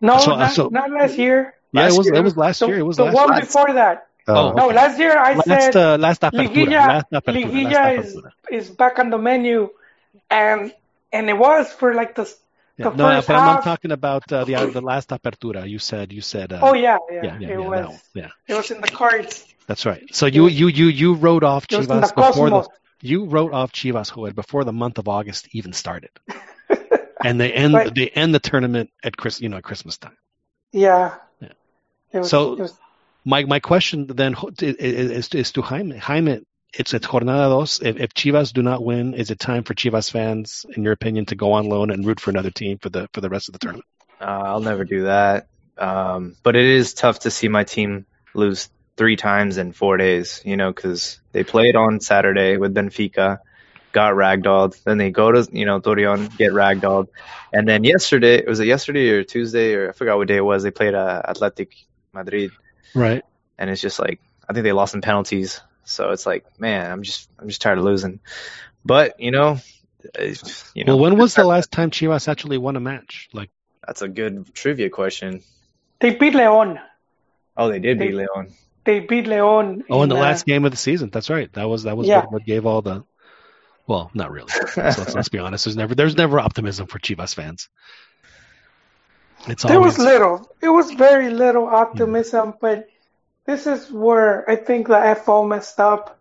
No, 0.00 0.18
so, 0.18 0.36
not, 0.36 0.52
so, 0.52 0.68
not 0.68 0.90
last 0.90 1.16
year. 1.16 1.54
Yeah, 1.72 1.82
last 1.82 1.94
it 1.94 1.98
was 1.98 2.06
year. 2.06 2.14
it 2.16 2.24
was 2.24 2.36
last 2.36 2.60
year. 2.62 2.78
It 2.78 2.82
was 2.82 2.96
the 2.96 3.04
last 3.04 3.14
one 3.14 3.32
year. 3.32 3.40
before 3.40 3.72
that. 3.74 4.08
Oh, 4.28 4.52
no, 4.52 4.66
okay. 4.66 4.76
last 4.76 4.98
year 4.98 5.16
I 5.18 5.34
last, 5.34 5.46
said 5.46 5.76
uh, 5.76 5.98
last 5.98 6.20
apertura, 6.22 6.48
Liguilla, 6.48 6.70
last 6.70 7.10
apertura, 7.12 7.50
Liguilla 7.50 7.72
last 7.72 8.06
is 8.06 8.16
is 8.50 8.70
back 8.70 8.98
on 8.98 9.10
the 9.10 9.18
menu, 9.18 9.70
and 10.30 10.72
and 11.12 11.28
it 11.28 11.38
was 11.38 11.72
for 11.72 11.94
like 11.94 12.14
the 12.14 12.32
yeah, 12.76 12.86
no, 12.96 13.08
first 13.08 13.28
but 13.28 13.36
half. 13.36 13.56
I'm 13.58 13.62
talking 13.62 13.92
about 13.92 14.32
uh, 14.32 14.44
the 14.44 14.54
the 14.66 14.80
last 14.80 15.10
apertura. 15.10 15.68
You 15.68 15.78
said 15.78 16.12
you 16.12 16.20
said. 16.20 16.52
Uh, 16.52 16.60
oh 16.62 16.74
yeah, 16.74 16.98
yeah, 17.10 17.22
yeah, 17.22 17.38
yeah, 17.38 17.48
it 17.48 17.60
yeah, 17.60 17.68
was. 17.68 18.02
yeah. 18.14 18.28
It 18.48 18.54
was 18.54 18.70
in 18.70 18.80
the 18.80 18.88
cards. 18.88 19.44
That's 19.66 19.84
right. 19.86 20.02
So 20.14 20.26
you 20.26 20.48
you 20.48 20.68
you 20.68 20.86
you 20.86 21.14
wrote 21.14 21.44
off 21.44 21.66
in 21.70 21.86
the 21.86 21.94
Chivas 21.94 22.14
before 22.14 22.50
the. 22.50 22.68
You 23.02 23.26
wrote 23.26 23.52
off 23.52 23.72
Chivas 23.72 24.14
Joel 24.14 24.32
before 24.32 24.64
the 24.64 24.72
month 24.72 24.98
of 24.98 25.08
August 25.08 25.48
even 25.52 25.72
started, 25.72 26.10
and 27.24 27.40
they 27.40 27.52
end 27.52 27.74
Right. 27.74 27.94
they 27.94 28.08
end 28.08 28.34
the 28.34 28.40
tournament 28.40 28.90
at 29.04 29.16
Chris 29.16 29.40
you 29.40 29.48
know 29.48 29.58
at 29.58 29.64
Christmas 29.64 29.98
time. 29.98 30.16
Yeah. 30.72 31.14
Yeah. 31.40 31.48
Was, 32.20 32.30
So- 32.30 32.52
it 32.54 32.58
was, 32.60 32.78
My 33.24 33.44
my 33.44 33.60
question 33.60 34.06
then 34.08 34.34
is, 34.60 34.74
is, 34.76 35.28
is 35.34 35.52
to 35.52 35.62
Jaime. 35.62 35.96
Jaime, 35.96 36.40
it's 36.74 36.92
at 36.94 37.02
jornada 37.02 37.48
dos. 37.50 37.80
If, 37.80 37.96
if 38.00 38.14
Chivas 38.14 38.52
do 38.52 38.62
not 38.62 38.82
win, 38.82 39.14
is 39.14 39.30
it 39.30 39.38
time 39.38 39.62
for 39.62 39.74
Chivas 39.74 40.10
fans, 40.10 40.66
in 40.76 40.82
your 40.82 40.92
opinion, 40.92 41.26
to 41.26 41.36
go 41.36 41.52
on 41.52 41.68
loan 41.68 41.90
and 41.90 42.04
root 42.06 42.18
for 42.20 42.30
another 42.30 42.50
team 42.50 42.78
for 42.78 42.88
the 42.90 43.08
for 43.12 43.20
the 43.20 43.28
rest 43.28 43.48
of 43.48 43.52
the 43.52 43.58
tournament? 43.60 43.86
Uh, 44.20 44.24
I'll 44.48 44.60
never 44.60 44.84
do 44.84 45.04
that. 45.04 45.46
Um, 45.78 46.34
but 46.42 46.56
it 46.56 46.64
is 46.64 46.94
tough 46.94 47.20
to 47.20 47.30
see 47.30 47.48
my 47.48 47.64
team 47.64 48.06
lose 48.34 48.68
three 48.96 49.16
times 49.16 49.58
in 49.58 49.72
four 49.72 49.96
days, 49.96 50.42
you 50.44 50.56
know, 50.56 50.72
because 50.72 51.20
they 51.32 51.44
played 51.44 51.76
on 51.76 52.00
Saturday 52.00 52.56
with 52.56 52.74
Benfica, 52.74 53.38
got 53.92 54.14
ragdolled. 54.14 54.82
Then 54.84 54.98
they 54.98 55.10
go 55.10 55.32
to, 55.32 55.48
you 55.52 55.64
know, 55.64 55.80
Torreon, 55.80 56.36
get 56.36 56.52
ragdolled. 56.52 57.08
And 57.52 57.68
then 57.68 57.84
yesterday, 57.84 58.44
was 58.46 58.60
it 58.60 58.66
yesterday 58.66 59.08
or 59.10 59.24
Tuesday 59.24 59.74
or 59.74 59.90
I 59.90 59.92
forgot 59.92 60.18
what 60.18 60.28
day 60.28 60.36
it 60.36 60.44
was, 60.44 60.62
they 60.62 60.70
played 60.70 60.94
uh, 60.94 61.22
Athletic 61.26 61.74
Madrid. 62.12 62.52
Right. 62.94 63.24
And 63.58 63.70
it's 63.70 63.80
just 63.80 63.98
like, 63.98 64.20
I 64.48 64.52
think 64.52 64.64
they 64.64 64.72
lost 64.72 64.94
in 64.94 65.00
penalties. 65.00 65.60
So 65.84 66.10
it's 66.10 66.26
like, 66.26 66.60
man, 66.60 66.90
I'm 66.90 67.02
just 67.02 67.28
I'm 67.38 67.48
just 67.48 67.60
tired 67.60 67.78
of 67.78 67.84
losing. 67.84 68.20
But 68.84 69.18
you 69.20 69.30
know, 69.30 69.58
uh, 70.18 70.34
you 70.74 70.84
know. 70.84 70.96
Well, 70.96 70.98
when 70.98 71.18
was 71.18 71.34
the 71.34 71.44
last 71.44 71.70
time 71.70 71.90
Chivas 71.90 72.28
actually 72.28 72.58
won 72.58 72.76
a 72.76 72.80
match? 72.80 73.28
Like 73.32 73.50
That's 73.86 74.02
a 74.02 74.08
good 74.08 74.54
trivia 74.54 74.90
question. 74.90 75.42
They 76.00 76.14
beat 76.14 76.34
Leon. 76.34 76.78
Oh, 77.56 77.68
they 77.68 77.78
did 77.78 77.98
beat 77.98 78.14
Leon. 78.14 78.52
They 78.84 79.00
beat 79.00 79.26
Leon. 79.26 79.84
oh, 79.90 80.02
in 80.02 80.08
the 80.08 80.16
uh, 80.16 80.20
last 80.20 80.44
game 80.44 80.64
of 80.64 80.70
the 80.70 80.76
season. 80.76 81.10
That's 81.10 81.30
right. 81.30 81.52
That 81.52 81.68
was 81.68 81.84
that 81.84 81.96
was 81.96 82.08
Yeah. 82.08 82.26
what, 82.26 82.44
gave 82.44 82.66
all 82.66 82.82
the. 82.82 83.04
Well, 83.86 84.10
not 84.14 84.30
really. 84.30 84.48
So 84.48 84.70
let's, 84.76 85.14
let's 85.14 85.28
be 85.28 85.38
honest. 85.38 85.64
There's 85.64 85.76
never 85.76 85.94
there's 85.94 86.16
never 86.16 86.38
optimism 86.40 86.86
for 86.86 86.98
Chivas 86.98 87.34
fans. 87.34 87.68
It's 89.48 89.64
There 89.64 89.76
always 89.76 89.98
was 89.98 90.04
little. 90.06 90.48
It 90.60 90.68
was 90.68 90.92
very 90.92 91.30
little 91.30 91.66
optimism, 91.66 92.54
but 92.60 92.88
this 93.44 93.66
is 93.66 93.90
where 93.90 94.48
I 94.48 94.56
think 94.56 94.86
the 94.86 95.20
FO 95.24 95.44
messed 95.44 95.80
up, 95.80 96.18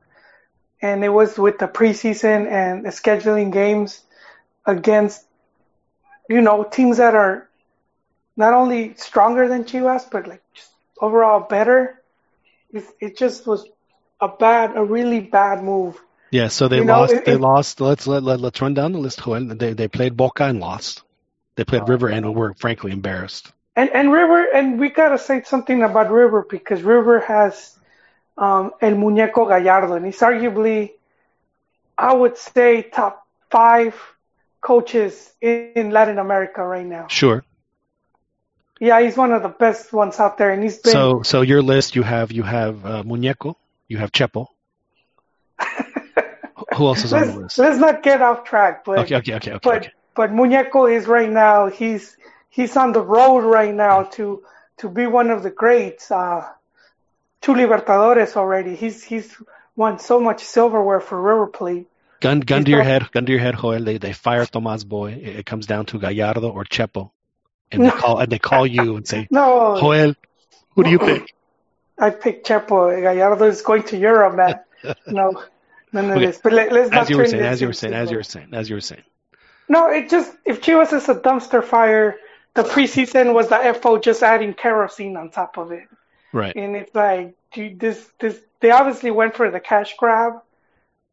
and 0.81 1.03
it 1.03 1.09
was 1.09 1.37
with 1.37 1.59
the 1.59 1.67
preseason 1.67 2.49
and 2.49 2.83
the 2.83 2.89
scheduling 2.89 3.53
games 3.53 4.01
against, 4.65 5.23
you 6.29 6.41
know, 6.41 6.63
teams 6.63 6.97
that 6.97 7.13
are 7.13 7.47
not 8.35 8.53
only 8.53 8.95
stronger 8.95 9.47
than 9.47 9.65
Chivas, 9.65 10.09
but 10.09 10.27
like 10.27 10.41
just 10.53 10.71
overall 10.99 11.41
better. 11.41 12.00
It, 12.73 12.83
it 12.99 13.17
just 13.17 13.47
was 13.47 13.65
a 14.21 14.27
bad, 14.27 14.75
a 14.75 14.83
really 14.83 15.19
bad 15.21 15.63
move. 15.63 15.99
Yeah, 16.31 16.47
so 16.47 16.67
they 16.67 16.79
You 16.79 16.85
know, 16.85 17.03
lost. 17.03 17.13
it- 17.13 17.23
they 17.25 17.35
it- 17.35 17.37
lost. 17.37 17.79
Let's 17.81 18.07
let, 18.07 18.23
let 18.23 18.39
let's 18.39 18.61
run 18.61 18.73
down 18.73 18.93
the 18.93 18.99
list. 18.99 19.23
Joel. 19.23 19.45
They 19.55 19.73
they 19.73 19.87
played 19.87 20.15
Boca 20.17 20.45
and 20.45 20.59
lost. 20.59 21.03
They 21.55 21.63
played 21.63 21.87
Oh, 21.87 21.89
River 21.89 22.07
and 22.09 22.33
were 22.35 22.53
frankly 22.53 22.91
embarrassed. 22.91 23.51
And 23.75 23.89
and 23.91 24.11
River, 24.11 24.45
and 24.53 24.79
we 24.79 24.89
gotta 24.89 25.17
say 25.17 25.41
something 25.43 25.83
about 25.83 26.11
River 26.11 26.45
because 26.49 26.81
River 26.83 27.19
has 27.21 27.77
um, 28.37 28.71
El 28.81 28.93
Muñeco 28.93 29.47
Gallardo, 29.47 29.93
and 29.93 30.05
he's 30.05 30.19
arguably, 30.19 30.91
I 31.97 32.13
would 32.13 32.37
say, 32.37 32.83
top 32.83 33.25
five 33.49 33.95
coaches 34.61 35.33
in, 35.41 35.59
in 35.75 35.91
Latin 35.91 36.17
America 36.19 36.63
right 36.63 36.85
now. 36.85 37.09
Sure. 37.09 37.43
Yeah, 38.83 38.99
he's 38.99 39.15
one 39.15 39.31
of 39.31 39.43
the 39.43 39.49
best 39.49 39.93
ones 39.93 40.19
out 40.19 40.39
there, 40.39 40.49
and 40.49 40.63
he's 40.63 40.79
been. 40.79 40.91
So 40.91 41.21
so 41.21 41.41
your 41.41 41.61
list 41.61 41.95
you 41.95 42.01
have 42.01 42.31
you 42.31 42.41
have 42.41 42.83
uh, 42.83 43.03
Muñeco, 43.03 43.53
you 43.87 43.97
have 43.99 44.11
Chepo. 44.11 44.47
Who 46.75 46.87
else 46.87 47.03
is 47.03 47.13
on 47.13 47.27
the 47.27 47.39
list? 47.41 47.57
let's 47.59 47.77
not 47.77 48.01
get 48.01 48.21
off 48.21 48.43
track, 48.43 48.83
but 48.85 48.99
Okay, 48.99 49.17
okay, 49.17 49.35
okay, 49.35 49.51
okay. 49.51 49.59
but 49.63 49.77
okay. 49.77 49.91
but 50.15 50.31
Muñeco 50.31 50.91
is 50.91 51.05
right 51.05 51.29
now. 51.29 51.67
He's 51.67 52.17
he's 52.49 52.75
on 52.75 52.91
the 52.91 53.01
road 53.01 53.41
right 53.41 53.73
now 53.73 54.03
to 54.17 54.43
to 54.77 54.89
be 54.89 55.05
one 55.05 55.29
of 55.29 55.43
the 55.43 55.51
greats. 55.51 56.09
Uh, 56.11 56.47
two 57.41 57.53
Libertadores 57.53 58.35
already. 58.35 58.75
He's 58.75 59.03
he's 59.03 59.35
won 59.75 59.99
so 59.99 60.19
much 60.19 60.43
silverware 60.43 61.01
for 61.01 61.21
River 61.21 61.47
Plate. 61.47 61.87
Gun 62.19 62.39
gun 62.39 62.59
he's 62.59 62.65
to 62.65 62.71
your 62.71 62.79
not- 62.83 62.87
head, 62.87 63.11
gun 63.11 63.25
to 63.25 63.31
your 63.31 63.41
head, 63.41 63.55
Joel. 63.61 63.83
They 63.83 63.97
they 63.99 64.13
fire 64.13 64.45
Tomas 64.45 64.83
Boy. 64.83 65.11
It, 65.13 65.35
it 65.39 65.45
comes 65.45 65.65
down 65.67 65.85
to 65.87 65.99
Gallardo 65.99 66.49
or 66.49 66.63
Chepo, 66.65 67.11
and 67.71 67.83
they 67.85 67.91
call 67.91 68.19
and 68.19 68.31
they 68.31 68.39
call 68.39 68.67
you 68.67 68.95
and 68.97 69.07
say, 69.07 69.27
No, 69.31 69.77
Joel, 69.79 70.15
who 70.75 70.83
do 70.83 70.89
you 70.89 70.99
pick? 70.99 71.33
I 71.99 72.09
picked 72.09 72.47
Chepo. 72.47 72.99
Gallardo 73.01 73.45
is 73.45 73.61
going 73.61 73.83
to 73.83 73.97
Europe, 73.97 74.35
man. 74.35 74.59
No, 75.07 75.43
none 75.93 76.09
of 76.09 76.17
Okay. 76.17 76.25
this. 76.25 76.39
But 76.39 76.53
let, 76.53 76.71
let's 76.71 76.89
not 76.91 77.03
As 77.03 77.09
you 77.11 77.17
were 77.17 77.25
saying, 77.25 77.43
as 77.43 77.61
you 77.61 77.67
were 77.67 77.73
saying, 77.73 77.93
as 77.93 78.09
you 78.09 78.17
were 78.17 78.23
saying, 78.23 78.49
as 78.53 78.69
you 78.69 78.75
were 78.75 78.81
saying. 78.81 79.03
No, 79.69 79.89
it 79.89 80.09
just 80.09 80.35
if 80.45 80.61
Chivas 80.61 80.93
is 80.93 81.07
a 81.09 81.15
dumpster 81.15 81.63
fire, 81.63 82.17
the 82.55 82.63
preseason 82.63 83.33
was 83.33 83.49
the 83.49 83.77
FO 83.79 83.99
just 83.99 84.23
adding 84.23 84.53
kerosene 84.53 85.15
on 85.15 85.29
top 85.29 85.57
of 85.57 85.71
it. 85.71 85.87
Right. 86.33 86.55
and 86.55 86.75
it's 86.75 86.95
like 86.95 87.35
dude, 87.53 87.79
this 87.79 88.09
this 88.19 88.39
they 88.61 88.71
obviously 88.71 89.11
went 89.11 89.35
for 89.35 89.51
the 89.51 89.59
cash 89.59 89.95
grab, 89.97 90.41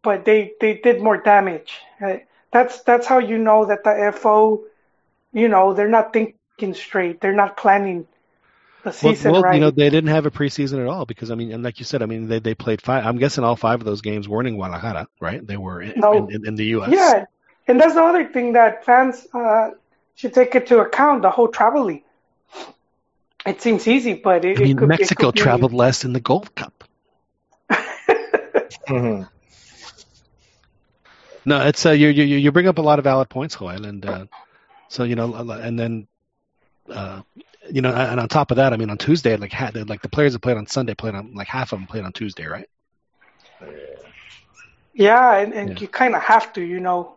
but 0.03 0.25
they 0.25 0.53
they 0.61 0.75
did 0.79 1.03
more 1.03 1.19
damage. 1.19 1.81
That's 2.53 2.83
that's 2.83 3.07
how 3.07 3.19
you 3.19 3.37
know 3.37 3.67
that 3.67 3.85
the 3.85 4.13
FO, 4.17 4.65
you 5.33 5.49
know, 5.49 5.75
they're 5.75 5.89
not 5.89 6.13
thinking 6.13 6.38
straight. 6.75 7.21
They're 7.21 7.33
not 7.35 7.57
planning 7.57 8.07
the 8.85 8.93
season 8.93 9.33
well 9.33 9.43
right. 9.43 9.55
you 9.55 9.61
know, 9.61 9.71
they 9.71 9.91
didn't 9.91 10.11
have 10.11 10.27
a 10.27 10.31
preseason 10.31 10.81
at 10.81 10.87
all 10.87 11.05
because 11.05 11.31
I 11.31 11.35
mean, 11.35 11.53
and 11.53 11.63
like 11.63 11.79
you 11.79 11.85
said, 11.85 12.03
I 12.03 12.07
mean, 12.07 12.29
they 12.29 12.39
they 12.39 12.55
played 12.55 12.81
five. 12.83 13.05
I'm 13.07 13.19
guessing 13.19 13.45
all 13.45 13.57
five 13.57 13.81
of 13.81 13.85
those 13.85 14.01
games 14.03 14.29
weren't 14.29 14.49
in 14.49 14.55
Guadalajara, 14.55 15.09
right? 15.21 15.45
They 15.45 15.57
were 15.57 15.83
in, 15.83 15.95
No. 15.97 16.13
in, 16.13 16.35
in, 16.35 16.47
in 16.49 16.55
the 16.55 16.65
U.S. 16.67 16.91
yeah, 16.93 17.25
and 17.67 17.81
that's 17.81 17.95
the 17.95 18.03
other 18.03 18.27
thing 18.27 18.53
that 18.53 18.85
fans 18.85 19.27
uh, 19.35 19.71
should 20.15 20.35
take 20.35 20.55
into 20.55 20.79
account: 20.81 21.23
the 21.23 21.31
whole 21.31 21.49
traveling. 21.49 22.03
It 23.47 23.63
seems 23.63 23.87
easy, 23.89 24.15
but 24.15 24.45
it, 24.45 24.59
I 24.59 24.63
mean, 24.63 24.77
it 24.77 24.79
could, 24.79 24.89
Mexico 24.89 25.29
it 25.29 25.33
could 25.33 25.35
be- 25.37 25.41
traveled 25.41 25.73
less 25.73 26.05
in 26.05 26.13
the 26.13 26.21
Gold 26.21 26.55
Cup. 26.55 26.85
Mhm. 28.89 29.29
No, 31.45 31.67
it's 31.67 31.85
uh, 31.87 31.91
you 31.91 32.09
you 32.09 32.25
you 32.25 32.53
bring 32.53 32.69
up 32.69 32.79
a 32.79 32.83
lot 32.83 32.99
of 32.99 33.05
valid 33.05 33.29
points, 33.29 33.57
Joel, 33.57 33.85
and 33.87 34.05
uh, 34.05 34.27
so 34.89 35.05
you 35.05 35.15
know, 35.17 35.35
and 35.35 35.79
then 35.79 36.07
uh, 36.91 37.23
you 37.71 37.83
know, 37.83 37.93
and 37.93 38.19
on 38.21 38.29
top 38.29 38.51
of 38.51 38.57
that, 38.57 38.73
I 38.73 38.77
mean, 38.77 38.91
on 38.91 38.99
Tuesday, 38.99 39.37
like 39.37 39.53
had 39.53 39.89
like 39.89 40.03
the 40.03 40.09
players 40.09 40.33
that 40.33 40.41
played 40.41 40.57
on 40.57 40.67
Sunday 40.67 40.95
played 40.95 41.15
on 41.15 41.35
like 41.35 41.49
half 41.49 41.73
of 41.73 41.79
them 41.79 41.87
played 41.87 42.05
on 42.05 42.13
Tuesday, 42.13 42.47
right? 42.47 42.69
yeah, 44.95 45.37
and, 45.37 45.53
and 45.53 45.71
Yeah. 45.71 45.77
you 45.81 45.89
kind 45.89 46.15
of 46.15 46.23
have 46.23 46.53
to, 46.55 46.61
you 46.63 46.81
know. 46.81 47.15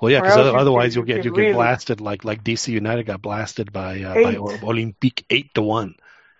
Well, 0.00 0.10
yeah, 0.12 0.20
because 0.20 0.36
otherwise 0.36 0.90
get- 0.90 0.96
you'll 0.96 1.04
get 1.06 1.24
you 1.24 1.30
get 1.32 1.40
really- 1.40 1.52
blasted 1.54 2.00
like 2.00 2.24
like 2.24 2.44
DC 2.44 2.68
United 2.72 3.06
got 3.06 3.22
blasted 3.22 3.72
by 3.72 4.02
uh, 4.02 4.14
by. 4.14 4.34
Olympique 4.34 5.24
eight 5.30 5.54
to 5.54 5.62
one 5.62 5.94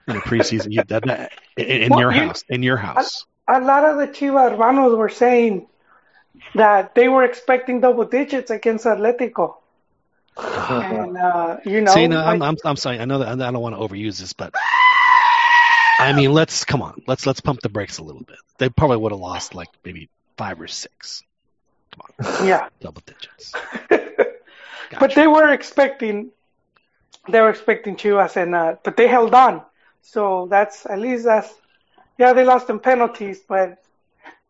in 0.07 0.15
the 0.15 0.21
preseason. 0.21 0.69
you, 0.71 0.83
that, 0.89 1.05
that, 1.05 1.33
in, 1.57 1.83
in 1.85 1.91
Well, 1.91 2.01
your 2.01 2.13
you- 2.13 2.21
house, 2.21 2.45
in 2.49 2.63
your 2.63 2.77
house. 2.77 3.25
a 3.49 3.61
lot 3.61 3.85
of 3.85 3.97
the 3.97 4.09
Chivas 4.09 4.51
hermanos 4.51 4.95
were 4.97 5.09
saying 5.09 5.67
that 6.55 6.95
they 6.95 7.09
were 7.09 7.25
expecting 7.25 7.81
double 7.81 8.05
digits 8.05 8.51
against 8.51 8.85
Atletico. 8.85 9.55
And, 10.39 11.17
uh, 11.17 11.57
you 11.65 11.81
know, 11.81 11.95
See, 11.95 12.07
no, 12.09 12.21
I'm, 12.23 12.43
I'm 12.43 12.57
I'm 12.65 12.77
sorry. 12.77 13.01
I 13.01 13.07
know 13.07 13.21
that 13.21 13.29
I 13.29 13.51
don't 13.51 13.61
want 13.61 13.75
to 13.75 13.81
overuse 13.81 14.21
this, 14.21 14.33
but 14.33 14.55
I 15.99 16.13
mean, 16.15 16.33
let's 16.33 16.65
come 16.65 16.83
on. 16.83 17.03
Let's 17.07 17.27
let's 17.27 17.41
pump 17.41 17.61
the 17.61 17.71
brakes 17.71 17.99
a 17.99 18.03
little 18.03 18.23
bit. 18.23 18.39
They 18.59 18.69
probably 18.69 18.99
would 18.99 19.13
have 19.13 19.21
lost 19.21 19.55
like 19.55 19.69
maybe 19.85 20.11
five 20.37 20.61
or 20.61 20.69
six. 20.69 21.23
Come 21.93 22.27
on, 22.29 22.47
yeah. 22.47 22.69
double 22.81 23.03
digits. 23.07 23.53
But 24.99 25.15
they 25.15 25.27
were 25.27 25.49
expecting, 25.53 26.31
they 27.29 27.41
were 27.41 27.51
expecting 27.51 27.97
Chivas, 27.97 28.37
and 28.37 28.55
uh, 28.55 28.77
but 28.83 28.97
they 28.97 29.09
held 29.09 29.35
on. 29.35 29.63
So 30.03 30.47
that's 30.49 30.87
at 30.87 30.99
least 30.99 31.25
that's, 31.25 31.53
yeah, 32.19 32.33
they 32.33 32.45
lost 32.45 32.71
in 32.71 32.79
penalties, 32.79 33.41
but, 33.47 33.83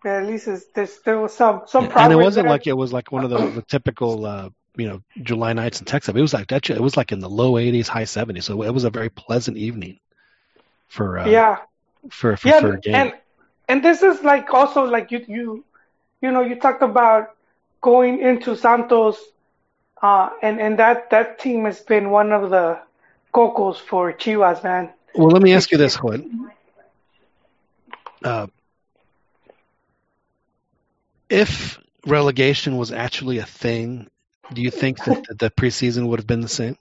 but 0.02 0.10
at 0.10 0.26
least 0.26 0.48
there's, 0.74 0.98
there 1.00 1.18
was 1.18 1.32
some 1.32 1.62
some 1.66 1.90
and 1.96 2.12
it 2.12 2.16
wasn't 2.16 2.44
there. 2.44 2.52
like 2.52 2.66
it 2.66 2.74
was 2.74 2.92
like 2.92 3.10
one 3.10 3.24
of 3.24 3.30
the, 3.30 3.38
the 3.48 3.62
typical 3.62 4.26
uh, 4.26 4.50
you 4.76 4.88
know 4.88 5.02
July 5.22 5.52
nights 5.52 5.80
in 5.80 5.86
Texas. 5.86 6.14
It 6.14 6.20
was 6.20 6.34
like 6.34 6.48
that. 6.48 6.68
It 6.70 6.80
was 6.80 6.96
like 6.96 7.12
in 7.12 7.20
the 7.20 7.28
low 7.28 7.52
80s, 7.52 7.88
high 7.88 8.04
70s. 8.04 8.44
So 8.44 8.62
it 8.62 8.70
was 8.70 8.84
a 8.84 8.90
very 8.90 9.10
pleasant 9.10 9.56
evening 9.56 9.98
for 10.88 11.18
uh, 11.18 11.28
yeah, 11.28 11.58
for 12.10 12.36
for, 12.36 12.48
yeah, 12.48 12.60
for 12.60 12.74
a 12.74 12.80
game. 12.80 12.94
and 12.94 13.12
and 13.68 13.84
this 13.84 14.02
is 14.02 14.22
like 14.22 14.52
also 14.52 14.84
like 14.84 15.10
you 15.10 15.24
you 15.26 15.64
you 16.20 16.30
know 16.30 16.42
you 16.42 16.56
talked 16.56 16.82
about 16.82 17.36
going 17.80 18.20
into 18.20 18.56
Santos, 18.56 19.18
uh, 20.02 20.30
and 20.42 20.60
and 20.60 20.78
that 20.78 21.10
that 21.10 21.38
team 21.38 21.64
has 21.64 21.80
been 21.80 22.10
one 22.10 22.32
of 22.32 22.50
the 22.50 22.78
cocos 23.32 23.78
for 23.78 24.12
Chivas, 24.12 24.62
man. 24.62 24.92
Well, 25.14 25.28
let 25.28 25.42
me 25.42 25.54
ask 25.54 25.70
you 25.70 25.78
this, 25.78 25.96
Juan. 25.96 26.50
Uh, 28.22 28.46
if 31.28 31.78
relegation 32.06 32.76
was 32.76 32.92
actually 32.92 33.38
a 33.38 33.46
thing, 33.46 34.08
do 34.52 34.62
you 34.62 34.70
think 34.70 35.04
that 35.04 35.38
the, 35.38 35.50
preseason 35.50 36.08
would 36.08 36.20
have 36.20 36.26
been 36.26 36.40
the 36.40 36.48
same? 36.48 36.76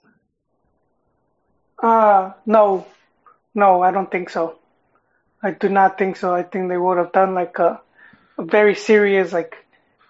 Uh, 1.82 2.32
no, 2.44 2.86
no, 3.54 3.82
I 3.82 3.90
don't 3.90 4.10
think 4.10 4.30
so. 4.30 4.58
I 5.42 5.50
do 5.50 5.68
not 5.68 5.98
think 5.98 6.16
so. 6.16 6.34
I 6.34 6.42
think 6.42 6.68
they 6.68 6.78
would 6.78 6.98
have 6.98 7.12
done 7.12 7.34
like 7.34 7.58
a, 7.58 7.80
a 8.38 8.44
very 8.44 8.74
serious 8.74 9.32
like 9.32 9.56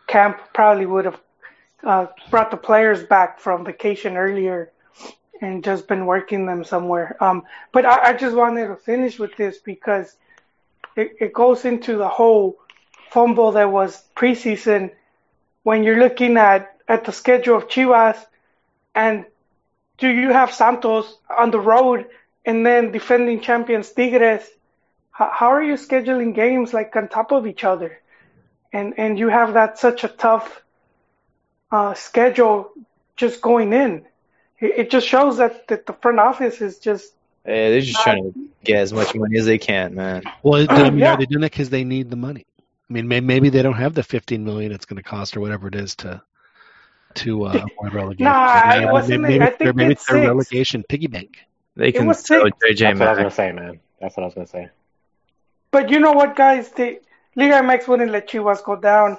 camp. 0.06 0.38
Probably 0.54 0.86
would 0.86 1.04
have 1.06 1.20
uh, 1.82 2.06
brought 2.30 2.50
the 2.50 2.56
players 2.56 3.02
back 3.02 3.40
from 3.40 3.64
vacation 3.64 4.16
earlier 4.16 4.70
and 5.40 5.62
just 5.62 5.86
been 5.86 6.06
working 6.06 6.46
them 6.46 6.64
somewhere. 6.64 7.16
Um, 7.22 7.44
but 7.72 7.84
I, 7.84 8.10
I 8.10 8.12
just 8.14 8.34
wanted 8.34 8.68
to 8.68 8.76
finish 8.76 9.18
with 9.18 9.36
this 9.36 9.58
because 9.58 10.16
it, 10.96 11.16
it 11.20 11.32
goes 11.32 11.64
into 11.64 11.96
the 11.96 12.08
whole 12.08 12.58
fumble 13.10 13.52
that 13.52 13.70
was 13.70 14.02
preseason 14.16 14.90
when 15.62 15.82
you're 15.82 15.98
looking 15.98 16.36
at, 16.36 16.75
at 16.88 17.04
the 17.04 17.12
schedule 17.12 17.56
of 17.56 17.68
Chivas 17.68 18.16
and 18.94 19.24
do 19.98 20.08
you 20.08 20.30
have 20.32 20.52
Santos 20.52 21.18
on 21.28 21.50
the 21.50 21.60
road 21.60 22.06
and 22.44 22.64
then 22.66 22.92
defending 22.92 23.40
champions 23.40 23.92
Tigres? 23.92 24.48
How, 25.10 25.30
how 25.32 25.46
are 25.52 25.62
you 25.62 25.74
scheduling 25.74 26.34
games 26.34 26.72
like 26.72 26.94
on 26.96 27.08
top 27.08 27.32
of 27.32 27.46
each 27.46 27.64
other? 27.64 27.98
And 28.72 28.94
and 28.98 29.18
you 29.18 29.28
have 29.28 29.54
that 29.54 29.78
such 29.78 30.04
a 30.04 30.08
tough 30.08 30.62
uh, 31.70 31.94
schedule 31.94 32.70
just 33.16 33.40
going 33.40 33.72
in. 33.72 34.04
It, 34.60 34.72
it 34.78 34.90
just 34.90 35.06
shows 35.06 35.38
that, 35.38 35.66
that 35.68 35.86
the 35.86 35.92
front 35.94 36.18
office 36.20 36.60
is 36.60 36.78
just 36.78 37.12
Yeah, 37.46 37.70
they're 37.70 37.80
just 37.80 38.00
trying 38.02 38.22
to 38.24 38.34
get 38.64 38.78
as 38.78 38.92
much 38.92 39.14
money 39.14 39.38
as 39.38 39.46
they 39.46 39.58
can, 39.58 39.94
man. 39.94 40.22
Well, 40.42 40.66
I 40.74 40.90
mean, 40.90 41.02
Yeah. 41.02 41.12
are 41.12 41.16
they 41.16 41.26
doing 41.26 41.42
it 41.44 41.52
because 41.52 41.70
they 41.70 41.84
need 41.84 42.10
the 42.10 42.16
money? 42.16 42.44
I 42.88 42.92
mean, 42.92 43.08
maybe 43.08 43.48
they 43.50 43.62
don't 43.62 43.74
have 43.74 43.94
the 43.94 44.02
15 44.02 44.44
million 44.44 44.72
it's 44.72 44.86
going 44.86 44.96
to 44.96 45.02
cost 45.02 45.36
or 45.36 45.40
whatever 45.40 45.68
it 45.68 45.74
is 45.74 45.96
to 45.96 46.22
to 47.16 47.44
uh, 47.44 47.66
avoid 47.78 47.94
relegation. 47.94 48.24
Nah, 48.24 48.62
maybe, 48.68 48.84
it 48.84 48.92
wasn't- 48.92 49.22
maybe, 49.22 49.44
I 49.44 49.50
think 49.50 49.76
maybe 49.76 49.92
it's 49.92 50.02
it's 50.02 50.10
their 50.10 50.16
six. 50.16 50.26
relegation 50.28 50.84
piggy 50.88 51.06
bank. 51.06 51.38
They 51.76 51.92
can 51.92 52.06
was 52.06 52.18
six. 52.20 52.50
JJ 52.64 52.78
That's 52.80 53.00
what 53.00 53.08
I 53.08 53.10
was 53.10 53.18
gonna 53.18 53.30
say, 53.30 53.52
man. 53.52 53.80
That's 54.00 54.16
what 54.16 54.22
I 54.22 54.26
was 54.26 54.34
gonna 54.34 54.46
say. 54.46 54.70
But 55.70 55.90
you 55.90 56.00
know 56.00 56.12
what, 56.12 56.36
guys? 56.36 56.70
The 56.70 57.00
Liga 57.34 57.54
MX 57.60 57.86
wouldn't 57.88 58.10
let 58.10 58.28
Chivas 58.28 58.64
go 58.64 58.76
down. 58.76 59.18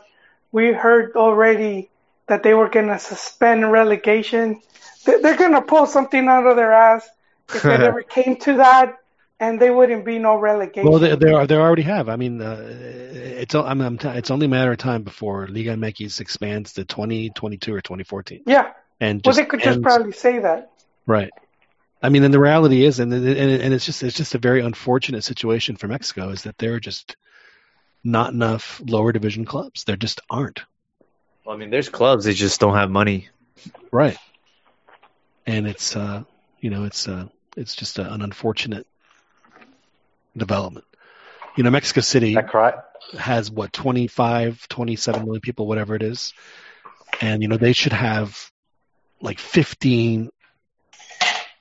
We 0.52 0.74
heard 0.74 1.16
already 1.16 1.90
that 2.28 2.44
they 2.44 2.54
were 2.54 2.70
going 2.70 2.88
to 2.88 3.00
suspend 3.00 3.72
relegation. 3.72 4.62
They're 5.06 5.38
going 5.38 5.54
to 5.54 5.62
pull 5.62 5.86
something 5.86 6.28
out 6.28 6.46
of 6.48 6.56
their 6.56 6.74
ass 6.74 7.08
if 7.54 7.64
it 7.66 7.82
ever 7.90 8.02
came 8.02 8.38
to 8.38 8.58
that, 8.58 8.98
and 9.40 9.60
they 9.60 9.70
wouldn't 9.70 10.06
be 10.06 10.20
no 10.20 10.36
relegation. 10.36 10.90
Well, 10.90 11.00
they 11.00 11.16
they, 11.16 11.32
are, 11.32 11.46
they 11.46 11.56
already 11.56 11.84
have. 11.84 12.10
I 12.10 12.16
mean, 12.16 12.42
uh, 12.42 12.66
it's 12.70 13.56
o- 13.56 13.66
I'm, 13.66 13.82
I'm 13.82 13.98
t- 13.98 14.08
it's 14.08 14.32
only 14.32 14.46
a 14.46 14.50
matter 14.50 14.72
of 14.72 14.78
time 14.78 15.04
before 15.04 15.48
Liga 15.48 15.76
MX 15.76 16.20
expands 16.20 16.74
to 16.74 16.86
2022 16.86 17.74
or 17.74 17.82
2014, 17.82 18.44
yeah. 18.46 18.74
and 19.00 19.22
Well, 19.24 19.36
they 19.36 19.46
could 19.46 19.62
just 19.62 19.82
probably 19.82 20.14
say 20.14 20.40
that. 20.40 20.72
Right. 21.06 21.32
I 22.02 22.10
mean, 22.10 22.24
and 22.24 22.34
the 22.34 22.40
reality 22.40 22.86
is, 22.86 23.00
and 23.00 23.12
and 23.14 23.28
and 23.28 23.74
it's 23.74 23.86
just 23.86 24.04
it's 24.04 24.18
just 24.18 24.36
a 24.36 24.40
very 24.40 24.62
unfortunate 24.62 25.24
situation 25.24 25.78
for 25.78 25.88
Mexico 25.88 26.30
is 26.30 26.44
that 26.44 26.58
there 26.58 26.74
are 26.74 26.80
just 26.80 27.16
not 28.04 28.34
enough 28.34 28.82
lower 28.86 29.12
division 29.12 29.46
clubs. 29.46 29.84
There 29.84 29.96
just 29.96 30.22
aren't. 30.30 30.64
Well, 31.44 31.56
I 31.56 31.60
mean, 31.60 31.70
there's 31.72 31.90
clubs. 31.90 32.26
They 32.26 32.34
just 32.34 32.60
don't 32.60 32.76
have 32.76 32.92
money. 32.92 33.30
Right. 33.92 34.18
And 35.48 35.68
it's 35.68 35.96
uh, 35.96 36.24
you 36.60 36.70
know, 36.70 36.84
it's 36.84 37.08
uh, 37.08 37.28
it's 37.56 37.76
just 37.76 37.98
a, 37.98 38.14
an 38.14 38.22
unfortunate 38.22 38.86
development. 40.38 40.86
You 41.56 41.64
know, 41.64 41.72
Mexico 41.72 42.02
City 42.02 42.30
Is 42.30 42.36
that 42.36 42.50
correct? 42.50 42.80
has 43.18 43.50
what 43.50 43.74
25, 43.74 44.68
27 44.68 45.24
million 45.26 45.42
people, 45.42 45.68
whatever 45.68 45.96
it 45.96 46.04
is, 46.04 46.34
and 47.22 47.42
you 47.42 47.48
know 47.48 47.58
they 47.58 47.74
should 47.74 47.94
have 47.94 48.52
like 49.22 49.40
15 49.40 50.30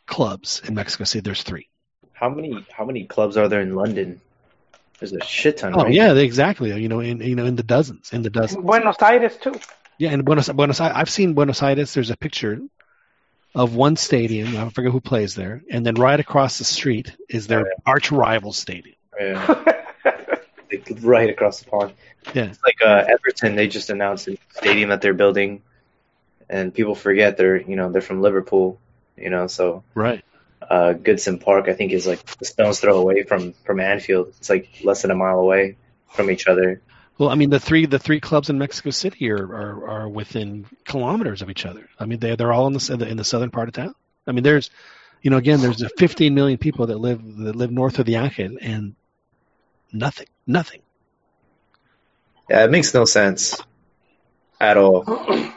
clubs 0.07 0.63
in 0.67 0.75
Mexico 0.75 1.05
City. 1.05 1.23
There's 1.23 1.43
three. 1.43 1.69
How 2.13 2.29
many? 2.29 2.65
How 2.73 2.85
many 2.85 3.05
clubs 3.05 3.37
are 3.37 3.49
there 3.49 3.61
in 3.61 3.75
London? 3.75 4.21
There's 4.99 5.13
a 5.13 5.25
shit 5.25 5.59
ton. 5.59 5.75
Oh 5.75 5.85
right? 5.85 5.93
yeah, 5.93 6.15
exactly. 6.15 6.73
You 6.81 6.89
know, 6.89 7.01
in 7.01 7.21
you 7.21 7.35
know 7.35 7.47
in 7.47 7.57
the 7.57 7.63
dozens, 7.63 8.13
in 8.13 8.23
the 8.23 8.31
dozens. 8.31 8.65
Buenos 8.65 8.97
Aires, 9.03 9.37
too. 9.37 9.55
Yeah, 9.99 10.13
in 10.13 10.23
Buenos 10.23 10.49
Buenos 10.49 10.81
Aires, 10.81 10.93
I've 10.95 11.11
seen 11.11 11.35
Buenos 11.35 11.63
Aires. 11.63 11.93
There's 11.95 12.11
a 12.11 12.17
picture 12.17 12.61
of 13.57 13.75
one 13.75 13.97
stadium. 13.97 14.55
I 14.57 14.69
forget 14.69 14.93
who 14.93 15.01
plays 15.01 15.35
there, 15.35 15.63
and 15.71 15.85
then 15.85 15.95
right 15.95 16.21
across 16.21 16.59
the 16.59 16.65
street 16.65 17.11
is 17.29 17.47
their 17.47 17.73
arch 17.85 18.13
rival 18.13 18.53
stadium. 18.53 18.97
Yeah. 19.19 19.73
Like, 20.69 20.99
right 21.01 21.31
across 21.31 21.61
the 21.61 21.71
pond. 21.71 21.93
Yeah, 22.35 22.47
It's 22.47 22.59
like 22.65 22.79
uh, 22.85 23.05
Everton. 23.09 23.55
They 23.55 23.69
just 23.69 23.89
announced 23.89 24.27
a 24.27 24.37
stadium 24.51 24.89
that 24.89 25.01
they're 25.01 25.15
building, 25.15 25.63
and 26.51 26.75
people 26.75 26.97
forget 26.97 27.37
they're 27.37 27.57
you 27.57 27.77
know 27.77 27.93
they're 27.93 28.03
from 28.03 28.21
Liverpool. 28.21 28.81
You 29.17 29.31
know, 29.31 29.47
so 29.47 29.85
right. 29.95 30.25
uh, 30.61 30.95
Goodison 30.95 31.41
Park 31.41 31.69
I 31.69 31.73
think 31.73 31.93
is 31.93 32.05
like 32.05 32.21
a 32.41 32.45
stone's 32.45 32.81
throw 32.81 32.99
away 32.99 33.23
from 33.23 33.53
from 33.65 33.79
Anfield. 33.79 34.35
It's 34.39 34.51
like 34.51 34.69
less 34.83 35.03
than 35.03 35.13
a 35.13 35.15
mile 35.15 35.39
away 35.39 35.77
from 36.11 36.33
each 36.33 36.49
other. 36.49 36.81
Well, 37.19 37.31
I 37.31 37.35
mean, 37.35 37.51
the 37.51 37.61
three 37.61 37.87
the 37.87 37.99
three 37.99 38.21
clubs 38.21 38.51
in 38.51 38.59
Mexico 38.59 38.91
City 38.91 39.31
are 39.31 39.37
are, 39.37 39.89
are 39.89 40.09
within 40.09 40.67
kilometers 40.85 41.43
of 41.43 41.51
each 41.51 41.65
other. 41.65 41.89
I 41.99 42.05
mean, 42.05 42.19
they 42.19 42.37
they're 42.37 42.53
all 42.53 42.67
in 42.67 42.75
the 42.75 43.07
in 43.09 43.17
the 43.17 43.25
southern 43.25 43.51
part 43.51 43.69
of 43.69 43.75
town. 43.75 43.95
I 44.27 44.33
mean, 44.33 44.43
there's, 44.43 44.71
you 45.23 45.31
know, 45.31 45.37
again, 45.37 45.61
there's 45.61 45.83
15 45.99 46.35
million 46.35 46.59
people 46.59 46.89
that 46.89 46.99
live 46.99 47.21
that 47.39 47.57
live 47.57 47.71
north 47.71 47.99
of 47.99 48.07
the 48.07 48.17
Angel, 48.17 48.59
and 48.61 48.97
nothing, 49.93 50.27
nothing. 50.47 50.81
Yeah, 52.51 52.65
it 52.65 52.71
makes 52.71 52.93
no 52.93 53.05
sense 53.05 53.61
at 54.61 54.77
all. 54.77 55.05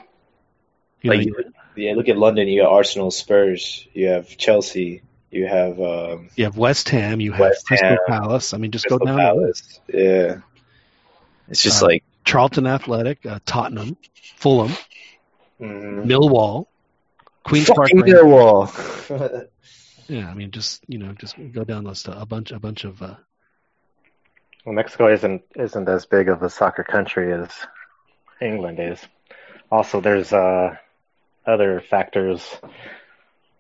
You 1.02 1.12
know, 1.12 1.16
Like, 1.16 1.30
yeah, 1.78 1.94
look 1.94 2.10
at 2.10 2.18
London. 2.18 2.50
You 2.50 2.64
got 2.64 2.74
Arsenal, 2.74 3.10
Spurs. 3.10 3.88
You 3.94 4.10
have 4.10 4.36
Chelsea. 4.36 5.02
You 5.32 5.48
have 5.48 5.80
um, 5.80 6.30
you 6.36 6.44
have 6.44 6.58
West 6.58 6.90
Ham, 6.90 7.22
you 7.22 7.32
have 7.32 7.40
West 7.40 7.66
Crystal 7.66 7.88
Ham, 7.88 7.98
Palace. 8.06 8.54
I 8.54 8.58
mean, 8.58 8.72
just 8.72 8.86
Crystal 8.86 9.00
go 9.00 9.06
down. 9.06 9.18
Palace. 9.18 9.80
Yeah, 9.88 10.40
it's 11.50 11.62
just 11.62 11.82
Uh, 11.84 11.88
like 11.88 12.04
Charlton 12.26 12.68
Athletic, 12.68 13.26
uh, 13.26 13.40
Tottenham, 13.46 13.98
Fulham, 14.38 14.72
mm, 15.60 16.06
Millwall, 16.06 16.68
Queens 17.44 17.68
Park. 17.68 17.90
fucking 17.90 18.02
Rangers. 18.02 18.22
Millwall. 18.22 19.48
Yeah, 20.08 20.28
I 20.28 20.34
mean, 20.34 20.50
just 20.50 20.84
you 20.88 20.98
know, 20.98 21.14
just 21.14 21.36
go 21.52 21.64
down 21.64 21.84
the 21.84 21.90
list. 21.92 22.08
A 22.08 22.26
bunch, 22.26 22.50
a 22.52 22.60
bunch 22.60 22.84
of. 22.84 23.00
Uh, 23.00 23.14
Well, 24.66 24.74
Mexico 24.74 25.08
isn't 25.14 25.44
isn't 25.56 25.88
as 25.88 26.08
big 26.08 26.30
of 26.30 26.42
a 26.42 26.50
soccer 26.50 26.84
country 26.84 27.32
as 27.32 27.50
England 28.42 28.80
is. 28.80 29.00
Also, 29.72 30.02
there's 30.02 30.34
uh, 30.34 30.76
other 31.46 31.80
factors, 31.80 32.42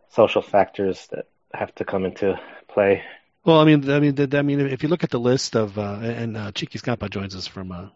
social 0.10 0.41
factors 0.41 1.08
that 1.12 1.28
have 1.54 1.73
to 1.75 1.86
come 1.86 2.04
into 2.06 2.39
play. 2.67 3.04
Well, 3.49 3.59
I 3.59 3.65
mean, 3.65 3.89
I 3.89 3.99
mean, 3.99 4.15
the, 4.15 4.38
I 4.38 4.41
mean, 4.41 4.59
if 4.59 4.83
you 4.83 4.89
look 4.89 5.03
at 5.03 5.09
the 5.09 5.19
list 5.19 5.55
of, 5.55 5.77
uh, 5.77 5.99
and 6.01 6.38
uh, 6.38 6.51
Chiquis 6.51 6.81
Campa 6.81 7.09
joins 7.09 7.35
us 7.35 7.47
from. 7.47 7.71
Uh, 7.71 7.88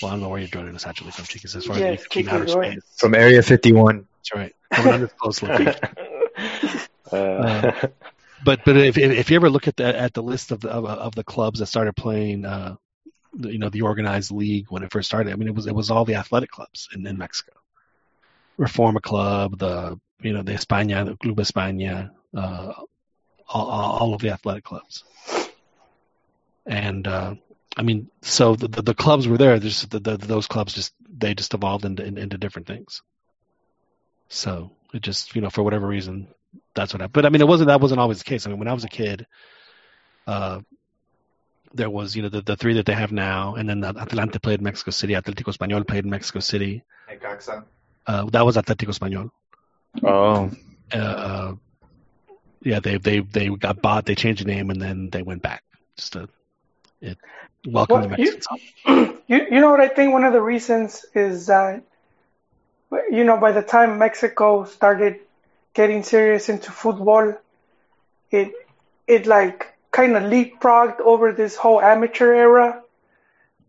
well, 0.00 0.10
I 0.10 0.14
don't 0.14 0.20
know 0.20 0.28
where 0.28 0.38
you're 0.38 0.48
joining 0.48 0.74
us 0.74 0.86
actually 0.86 1.10
from, 1.10 1.24
Chiquis. 1.24 1.56
As 1.56 1.64
far 1.64 1.78
Yes, 1.78 2.00
as 2.00 2.06
from 2.06 2.10
Chiquis, 2.12 2.32
outer 2.32 2.58
right. 2.58 2.72
space. 2.72 2.98
From 2.98 3.14
Area 3.14 3.42
51. 3.42 4.06
That's 4.18 4.34
right. 4.34 4.54
From 4.72 4.86
an 4.86 4.94
undisclosed 4.94 5.42
location. 5.42 5.80
uh, 7.12 7.88
But 8.44 8.64
but 8.64 8.76
if 8.76 8.96
if 8.96 9.10
if 9.10 9.30
you 9.30 9.36
ever 9.36 9.50
look 9.50 9.68
at 9.68 9.76
the 9.76 9.84
at 9.84 10.14
the 10.14 10.22
list 10.22 10.50
of 10.50 10.60
the 10.60 10.70
of, 10.70 10.86
of 10.86 11.14
the 11.14 11.24
clubs 11.24 11.58
that 11.58 11.66
started 11.66 11.94
playing, 11.94 12.44
uh, 12.44 12.76
you 13.38 13.58
know, 13.58 13.68
the 13.68 13.82
organized 13.82 14.30
league 14.30 14.66
when 14.70 14.82
it 14.82 14.92
first 14.92 15.08
started, 15.08 15.32
I 15.32 15.36
mean, 15.36 15.48
it 15.48 15.54
was 15.54 15.66
it 15.66 15.74
was 15.74 15.90
all 15.90 16.04
the 16.04 16.14
athletic 16.14 16.50
clubs 16.50 16.88
in, 16.94 17.06
in 17.06 17.18
Mexico. 17.18 17.52
Reforma 18.58 19.02
Club, 19.02 19.58
the 19.58 19.98
you 20.20 20.32
know 20.32 20.42
the 20.42 20.52
España, 20.52 21.04
the 21.04 21.16
Club 21.16 21.36
España, 21.36 22.10
uh, 22.34 22.72
all, 23.50 23.66
all 23.66 23.98
all 23.98 24.14
of 24.14 24.20
the 24.20 24.30
athletic 24.30 24.64
clubs. 24.64 25.04
And 26.66 27.06
uh, 27.06 27.34
I 27.76 27.82
mean, 27.82 28.10
so 28.22 28.54
the, 28.54 28.68
the 28.68 28.82
the 28.82 28.94
clubs 28.94 29.26
were 29.28 29.38
there. 29.38 29.58
Just 29.58 29.90
the, 29.90 30.00
the, 30.00 30.16
those 30.16 30.46
clubs 30.46 30.74
just 30.74 30.94
they 31.08 31.34
just 31.34 31.54
evolved 31.54 31.84
into 31.84 32.04
into 32.04 32.38
different 32.38 32.66
things. 32.66 33.02
So 34.28 34.70
it 34.94 35.02
just 35.02 35.34
you 35.34 35.42
know 35.42 35.50
for 35.50 35.62
whatever 35.62 35.86
reason 35.86 36.28
that's 36.74 36.92
what 36.92 37.00
happened. 37.00 37.12
But 37.12 37.26
I 37.26 37.30
mean, 37.30 37.40
it 37.40 37.48
wasn't 37.48 37.68
that 37.68 37.80
wasn't 37.80 38.00
always 38.00 38.18
the 38.18 38.24
case. 38.24 38.46
I 38.46 38.50
mean, 38.50 38.58
when 38.58 38.68
I 38.68 38.72
was 38.72 38.84
a 38.84 38.88
kid, 38.88 39.26
uh, 40.26 40.60
there 41.74 41.90
was 41.90 42.16
you 42.16 42.22
know 42.22 42.28
the, 42.28 42.42
the 42.42 42.56
three 42.56 42.74
that 42.74 42.86
they 42.86 42.94
have 42.94 43.12
now, 43.12 43.54
and 43.54 43.68
then 43.68 43.82
Atlante 43.82 44.40
played 44.42 44.60
in 44.60 44.64
Mexico 44.64 44.90
City. 44.90 45.14
Atlético 45.14 45.56
Español 45.56 45.86
played 45.86 46.04
in 46.04 46.10
Mexico 46.10 46.40
City. 46.40 46.82
Uh, 48.06 48.24
that 48.30 48.44
was 48.44 48.56
Atlético 48.56 48.90
Español. 48.96 49.30
Oh, 50.02 50.50
Uh, 50.92 50.96
uh, 50.96 51.54
yeah, 52.62 52.80
they 52.80 52.98
they 52.98 53.20
they 53.20 53.48
got 53.48 53.80
bought. 53.82 54.06
They 54.06 54.14
changed 54.14 54.42
the 54.44 54.48
name, 54.52 54.70
and 54.70 54.80
then 54.80 55.10
they 55.10 55.22
went 55.22 55.42
back. 55.42 55.62
Just 55.96 56.12
to 56.14 56.28
it, 57.00 57.18
welcome 57.66 58.00
Well, 58.00 58.08
to 58.16 58.22
you- 58.22 58.32
Mexico. 58.32 58.56
you 59.26 59.46
you 59.50 59.60
know 59.60 59.70
what 59.70 59.80
I 59.80 59.88
think 59.88 60.12
one 60.12 60.24
of 60.24 60.32
the 60.32 60.42
reasons 60.42 61.04
is 61.14 61.46
that 61.46 61.82
you 63.10 63.24
know 63.24 63.38
by 63.38 63.52
the 63.52 63.62
time 63.62 63.98
Mexico 63.98 64.64
started 64.64 65.20
getting 65.74 66.02
serious 66.02 66.48
into 66.48 66.70
football, 66.70 67.34
it 68.30 68.52
it 69.06 69.26
like 69.26 69.72
kind 69.90 70.16
of 70.16 70.22
leapfrogged 70.24 71.00
over 71.00 71.32
this 71.32 71.56
whole 71.56 71.80
amateur 71.80 72.32
era, 72.34 72.82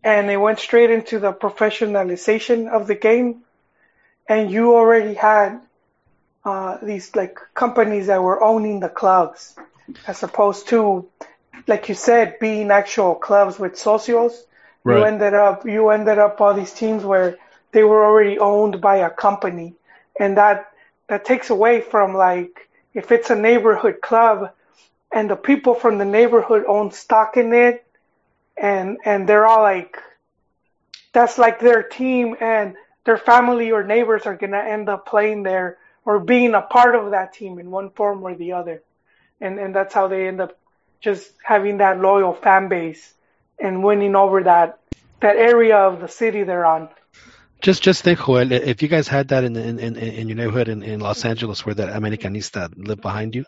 and 0.04 0.30
it 0.30 0.36
went 0.36 0.58
straight 0.60 0.90
into 0.90 1.18
the 1.18 1.32
professionalization 1.32 2.68
of 2.68 2.86
the 2.86 2.94
game, 2.94 3.42
and 4.28 4.50
you 4.50 4.74
already 4.74 5.14
had 5.14 5.60
uh, 6.44 6.78
these 6.82 7.14
like 7.14 7.38
companies 7.54 8.06
that 8.08 8.22
were 8.22 8.42
owning 8.42 8.80
the 8.80 8.88
clubs, 8.88 9.54
as 10.06 10.22
opposed 10.22 10.68
to 10.68 11.08
like 11.66 11.88
you 11.88 11.94
said, 11.94 12.38
being 12.40 12.70
actual 12.70 13.14
clubs 13.14 13.58
with 13.58 13.74
socios. 13.74 14.32
Right. 14.84 14.98
You 14.98 15.04
ended 15.04 15.34
up 15.34 15.64
you 15.64 15.90
ended 15.90 16.18
up 16.18 16.40
all 16.40 16.54
these 16.54 16.72
teams 16.72 17.04
where 17.04 17.38
they 17.70 17.84
were 17.84 18.04
already 18.04 18.38
owned 18.38 18.80
by 18.80 18.96
a 18.96 19.10
company, 19.10 19.74
and 20.18 20.36
that 20.36 20.72
that 21.08 21.24
takes 21.24 21.50
away 21.50 21.80
from 21.80 22.14
like 22.14 22.68
if 22.94 23.12
it's 23.12 23.30
a 23.30 23.36
neighborhood 23.36 24.00
club, 24.00 24.52
and 25.12 25.30
the 25.30 25.36
people 25.36 25.74
from 25.74 25.98
the 25.98 26.04
neighborhood 26.04 26.64
own 26.66 26.90
stock 26.90 27.36
in 27.36 27.52
it, 27.52 27.86
and 28.56 28.98
and 29.04 29.28
they're 29.28 29.46
all 29.46 29.62
like, 29.62 29.96
that's 31.12 31.38
like 31.38 31.60
their 31.60 31.84
team, 31.84 32.36
and 32.40 32.74
their 33.04 33.18
family 33.18 33.70
or 33.70 33.84
neighbors 33.84 34.26
are 34.26 34.36
gonna 34.36 34.58
end 34.58 34.88
up 34.88 35.06
playing 35.06 35.44
there 35.44 35.78
or 36.04 36.18
being 36.20 36.54
a 36.54 36.62
part 36.62 36.94
of 36.94 37.12
that 37.12 37.32
team 37.32 37.58
in 37.58 37.70
one 37.70 37.90
form 37.90 38.22
or 38.22 38.34
the 38.34 38.52
other, 38.52 38.82
and 39.40 39.58
and 39.58 39.74
that's 39.74 39.94
how 39.94 40.08
they 40.08 40.28
end 40.28 40.40
up 40.40 40.58
just 41.00 41.32
having 41.42 41.78
that 41.78 42.00
loyal 42.00 42.32
fan 42.32 42.68
base 42.68 43.12
and 43.58 43.82
winning 43.84 44.16
over 44.16 44.44
that 44.44 44.78
that 45.20 45.36
area 45.36 45.76
of 45.76 46.00
the 46.00 46.08
city 46.08 46.42
they're 46.42 46.66
on. 46.66 46.88
Just 47.60 47.82
just 47.82 48.02
think, 48.02 48.18
Joel, 48.18 48.50
if 48.50 48.82
you 48.82 48.88
guys 48.88 49.06
had 49.06 49.28
that 49.28 49.44
in 49.44 49.56
in, 49.56 49.78
in, 49.78 49.96
in 49.96 50.28
your 50.28 50.36
neighborhood 50.36 50.68
in, 50.68 50.82
in 50.82 51.00
Los 51.00 51.24
Angeles 51.24 51.64
where 51.64 51.74
that 51.76 51.90
Americanista 51.90 52.72
lived 52.76 53.02
behind 53.02 53.34
you, 53.36 53.44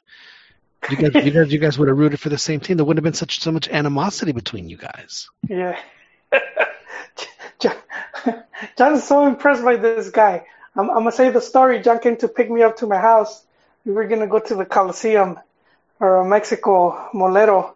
you 0.91 0.97
guys 0.97 1.25
you 1.25 1.31
guys 1.33 1.53
you 1.53 1.59
guys 1.59 1.79
would 1.79 1.89
have 1.89 1.99
rooted 1.99 2.21
for 2.21 2.29
the 2.29 2.39
same 2.39 2.61
team. 2.61 2.77
There 2.77 2.85
wouldn't 2.85 3.05
have 3.05 3.11
been 3.13 3.19
such 3.19 3.41
so 3.41 3.51
much 3.51 3.69
animosity 3.69 4.33
between 4.33 4.69
you 4.69 4.77
guys. 4.77 5.29
Yeah. 5.49 5.79
John, 7.59 7.77
John's 8.77 9.05
so 9.05 9.27
impressed 9.27 9.65
by 9.65 9.77
this 9.77 10.11
guy. 10.11 10.47
I'm, 10.77 10.91
I'm 10.91 10.99
gonna 10.99 11.13
say 11.13 11.31
the 11.31 11.41
story. 11.41 11.81
John 11.83 12.01
came 12.01 12.17
to 12.19 12.29
pick 12.29 12.51
me 12.51 12.63
up 12.63 12.77
to 12.79 12.87
my 12.87 12.99
house. 12.99 13.45
We 13.85 13.93
were 13.93 14.07
gonna 14.07 14.27
go 14.27 14.41
to 14.41 14.55
the 14.55 14.65
Coliseum 14.65 15.39
or 16.01 16.25
Mexico 16.25 17.09
Molero, 17.13 17.75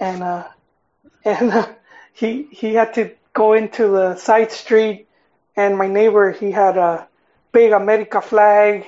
and 0.00 0.22
uh, 0.22 0.48
and 1.24 1.50
uh, 1.50 1.68
he 2.12 2.44
he 2.50 2.74
had 2.74 2.94
to 2.94 3.12
go 3.32 3.52
into 3.52 3.88
the 3.88 4.16
side 4.16 4.52
street, 4.52 5.06
and 5.56 5.76
my 5.76 5.86
neighbor 5.86 6.32
he 6.32 6.50
had 6.50 6.76
a 6.76 7.06
big 7.52 7.72
America 7.72 8.20
flag, 8.20 8.86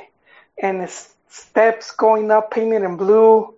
and 0.61 0.81
his 0.81 1.09
steps 1.29 1.93
going 1.93 2.31
up 2.31 2.51
painted 2.51 2.83
in 2.83 2.97
blue, 2.97 3.55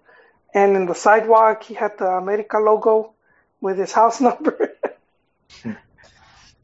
and 0.53 0.77
in 0.77 0.87
the 0.87 0.95
sidewalk 0.95 1.63
he 1.63 1.75
had 1.75 1.97
the 1.99 2.09
America 2.09 2.59
logo 2.59 3.13
with 3.61 3.79
his 3.79 3.93
house 3.93 4.21
number. 4.29 4.75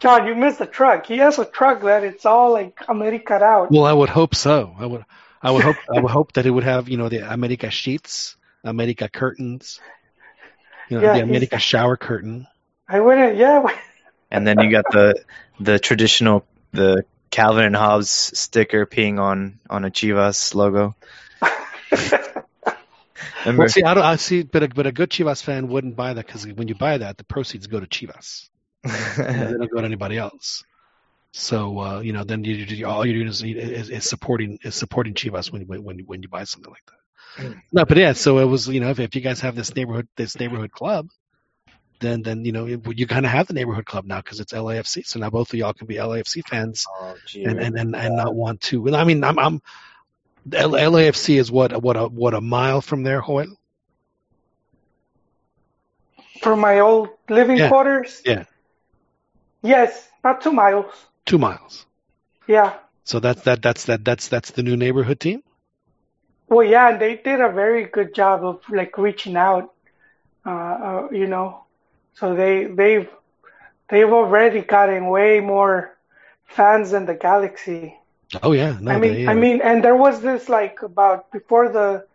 John, 0.01 0.27
you 0.27 0.35
missed 0.35 0.59
the 0.59 0.67
truck. 0.67 1.07
He 1.07 1.19
has 1.19 1.39
a 1.39 1.45
truck 1.45 1.83
that 1.83 2.05
it's 2.05 2.25
all 2.25 2.53
like 2.53 2.79
America 2.89 3.35
out. 3.35 3.71
Well, 3.71 3.85
I 3.85 3.93
would 3.93 4.09
hope 4.09 4.35
so. 4.35 4.75
I 4.79 4.87
would, 4.87 5.05
I 5.43 5.51
would 5.51 5.65
hope, 5.65 5.77
I 5.93 6.01
would 6.01 6.11
hope 6.11 6.33
that 6.35 6.47
it 6.47 6.51
would 6.51 6.65
have, 6.65 6.89
you 6.89 6.97
know, 6.97 7.09
the 7.09 7.31
America 7.33 7.71
sheets, 7.71 8.37
America 8.63 9.09
curtains, 9.09 9.81
you 10.89 10.99
know, 10.99 11.03
Yeah, 11.03 11.15
the 11.15 11.23
America 11.23 11.59
shower 11.59 11.97
curtain. 11.97 12.47
I 12.89 13.01
wouldn't. 13.01 13.37
Yeah. 13.37 13.67
And 14.31 14.47
then 14.47 14.61
you 14.61 14.71
got 14.71 14.85
the 14.91 15.25
the 15.59 15.79
traditional 15.79 16.45
the 16.73 17.05
Calvin 17.31 17.65
and 17.65 17.77
Hobbes 17.77 18.11
sticker 18.11 18.87
peeing 18.87 19.19
on 19.19 19.59
on 19.69 19.85
a 19.85 19.91
Chivas 19.91 20.55
logo. 20.55 20.95
Remember? 23.45 23.63
Well, 23.63 23.69
see, 23.69 23.83
I 23.83 23.95
don't, 23.95 24.05
I 24.05 24.17
see, 24.17 24.43
but 24.43 24.63
a, 24.63 24.69
but 24.69 24.87
a 24.87 24.93
good 24.93 25.11
Chivas 25.11 25.43
fan 25.43 25.69
wouldn't 25.69 25.97
buy 25.97 26.13
that 26.15 26.27
because 26.27 26.47
when 26.47 26.69
you 26.69 26.75
buy 26.75 26.99
that, 26.99 27.17
the 27.17 27.25
proceeds 27.25 27.67
go 27.67 27.81
to 27.81 27.87
Chivas. 27.87 28.49
You 28.88 29.24
they 29.24 29.53
don't 29.59 29.70
go 29.70 29.81
to 29.81 29.87
anybody 29.87 30.18
else. 30.18 30.64
So 31.33 31.79
uh, 31.79 32.01
you 32.01 32.12
know, 32.12 32.24
then 32.24 32.44
you, 32.44 32.55
you, 32.55 32.87
all 32.87 33.05
you're 33.05 33.14
doing 33.14 33.29
is, 33.29 33.42
is, 33.42 33.90
is 33.90 34.09
supporting 34.09 34.59
is 34.62 34.74
supporting 34.74 35.14
Chivas 35.14 35.53
when 35.53 35.62
when 35.66 35.85
when 35.85 35.98
when 36.01 36.22
you 36.22 36.29
buy 36.29 36.44
something 36.44 36.72
like 36.72 36.85
that. 36.87 36.98
No, 37.72 37.85
but 37.85 37.96
yeah. 37.96 38.12
So 38.14 38.38
it 38.38 38.46
was 38.46 38.68
you 38.68 38.81
know 38.81 38.90
if, 38.90 38.98
if 38.98 39.14
you 39.14 39.20
guys 39.20 39.40
have 39.40 39.55
this 39.55 39.74
neighborhood 39.74 40.09
this 40.16 40.38
neighborhood 40.38 40.72
club, 40.72 41.09
then 42.01 42.22
then 42.22 42.44
you 42.44 42.53
know 42.53 42.66
it, 42.66 42.81
you 42.98 43.07
kind 43.07 43.27
of 43.27 43.33
have 43.33 43.46
the 43.46 43.55
neighborhood 43.55 43.87
club 43.87 44.07
now 44.07 44.20
because 44.20 44.40
it's 44.40 44.53
LAFC. 44.53 45.07
So 45.07 45.20
now 45.20 45.31
both 45.31 45.53
of 45.53 45.59
y'all 45.59 45.74
can 45.74 45.87
be 45.87 45.96
LAFC 45.96 46.46
fans 46.46 46.87
oh, 47.01 47.14
gee, 47.27 47.44
and 47.44 47.61
and 47.61 47.79
and, 47.79 47.94
and 47.94 48.16
not 48.16 48.35
want 48.35 48.61
to. 48.62 48.87
And 48.87 48.96
I 48.96 49.05
mean, 49.05 49.22
I'm 49.22 49.38
I'm 49.38 49.62
LAFC 50.48 51.38
is 51.38 51.51
what 51.51 51.83
what 51.83 51.96
a 51.96 52.07
what 52.07 52.35
a 52.35 52.40
mile 52.40 52.81
from 52.81 53.03
there, 53.03 53.20
Joel. 53.20 53.57
From 56.40 56.61
my 56.61 56.81
old 56.81 57.11
living 57.29 57.59
Yeah. 57.59 57.68
quarters. 57.68 58.22
Yeah. 58.24 58.44
Yes, 59.62 60.09
about 60.21 60.40
two 60.40 60.53
miles. 60.53 60.92
Two 61.27 61.38
miles. 61.38 61.87
Yeah. 62.47 62.75
So 63.05 63.21
that's 63.21 63.42
that 63.42 63.62
that's 63.62 63.85
that 63.85 64.05
that's 64.05 64.29
that's 64.29 64.51
the 64.53 64.62
new 64.62 64.77
neighborhood 64.77 65.21
team. 65.21 65.42
Well, 66.49 66.66
yeah, 66.66 66.90
and 66.90 67.01
they 67.01 67.16
did 67.16 67.40
a 67.40 67.51
very 67.51 67.85
good 67.85 68.14
job 68.14 68.44
of 68.44 68.62
like 68.71 68.97
reaching 68.97 69.37
out. 69.37 69.73
Uh, 70.47 70.51
uh, 70.51 71.09
you 71.12 71.27
know, 71.27 71.64
so 72.14 72.35
they 72.35 72.64
they've 72.64 73.09
they've 73.90 74.12
already 74.12 74.61
gotten 74.62 75.09
way 75.09 75.40
more 75.40 75.97
fans 76.47 76.92
than 76.92 77.07
the 77.07 77.14
Galaxy. 77.14 77.97
Oh 78.42 78.53
yeah, 78.53 78.79
no, 78.81 78.92
I 78.92 78.99
mean, 78.99 79.14
they, 79.14 79.27
I 79.27 79.35
mean, 79.35 79.61
and 79.62 79.83
there 79.83 79.97
was 79.97 80.21
this 80.21 80.49
like 80.49 80.83
about 80.83 81.31
before 81.33 81.71
the 81.71 82.07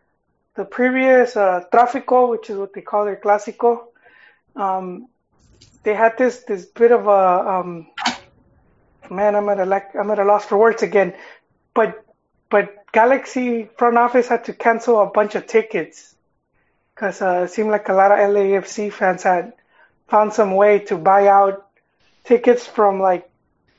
the 0.55 0.65
previous 0.65 1.35
uh, 1.35 1.63
Tráfico, 1.71 2.29
which 2.29 2.49
is 2.49 2.57
what 2.57 2.73
they 2.73 2.81
call 2.81 3.05
their 3.05 3.15
Clásico. 3.15 3.85
Um, 4.55 5.07
they 5.83 5.93
had 5.93 6.17
this 6.17 6.39
this 6.43 6.65
bit 6.65 6.91
of 6.91 7.07
a 7.07 7.49
um, 7.59 7.87
man. 9.09 9.35
I'm 9.35 9.47
at 9.49 9.59
a 9.59 9.65
lack, 9.65 9.93
I'm 9.95 10.09
at 10.11 10.19
a 10.19 10.23
loss 10.23 10.45
for 10.45 10.57
words 10.57 10.83
again, 10.83 11.13
but 11.73 12.05
but 12.49 12.91
Galaxy 12.91 13.69
front 13.77 13.97
office 13.97 14.27
had 14.27 14.45
to 14.45 14.53
cancel 14.53 15.01
a 15.01 15.07
bunch 15.07 15.35
of 15.35 15.47
tickets 15.47 16.15
because 16.95 17.21
uh, 17.21 17.43
it 17.45 17.51
seemed 17.51 17.69
like 17.69 17.89
a 17.89 17.93
lot 17.93 18.11
of 18.11 18.17
LAFC 18.19 18.91
fans 18.91 19.23
had 19.23 19.53
found 20.07 20.33
some 20.33 20.55
way 20.55 20.79
to 20.79 20.97
buy 20.97 21.27
out 21.27 21.67
tickets 22.23 22.65
from 22.65 22.99
like 22.99 23.29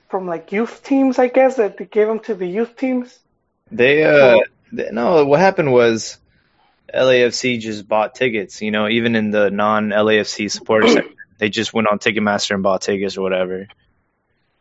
from 0.09 0.27
like 0.27 0.53
youth 0.53 0.83
teams, 0.83 1.19
I 1.19 1.29
guess 1.29 1.57
that 1.57 1.79
they 1.79 1.87
gave 1.87 2.07
them 2.07 2.21
to 2.21 2.35
the 2.35 2.47
youth 2.47 2.77
teams. 2.77 3.19
They 3.71 4.05
uh 4.05 4.40
they, 4.73 4.90
no, 4.93 5.25
what 5.25 5.40
happened 5.40 5.73
was 5.73 6.19
LAFC 6.93 7.61
just 7.61 7.88
bought 7.88 8.14
tickets, 8.14 8.61
you 8.61 8.71
know, 8.71 8.88
even 8.88 9.17
in 9.17 9.31
the 9.31 9.51
non 9.51 9.88
LAFC 9.88 10.51
supporter 10.51 10.88
section. 10.88 11.13
They 11.38 11.51
just 11.51 11.73
went 11.73 11.88
on 11.88 11.99
Ticketmaster 11.99 12.55
and 12.55 12.62
bought 12.62 12.83
tickets 12.83 13.16
or 13.16 13.23
whatever. 13.23 13.68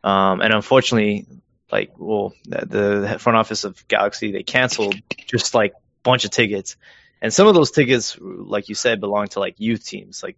Um 0.03 0.41
and 0.41 0.53
unfortunately 0.53 1.27
like 1.71 1.91
well 1.97 2.33
the, 2.45 2.65
the 2.65 3.19
front 3.19 3.37
office 3.37 3.63
of 3.63 3.87
Galaxy 3.87 4.31
they 4.31 4.43
canceled 4.43 4.95
just 5.27 5.53
like 5.53 5.71
a 5.73 5.75
bunch 6.03 6.25
of 6.25 6.31
tickets. 6.31 6.75
And 7.21 7.33
some 7.33 7.47
of 7.47 7.55
those 7.55 7.71
tickets 7.71 8.17
like 8.19 8.69
you 8.69 8.75
said 8.75 8.99
belong 8.99 9.27
to 9.29 9.39
like 9.39 9.55
youth 9.57 9.85
teams 9.85 10.21
like 10.23 10.37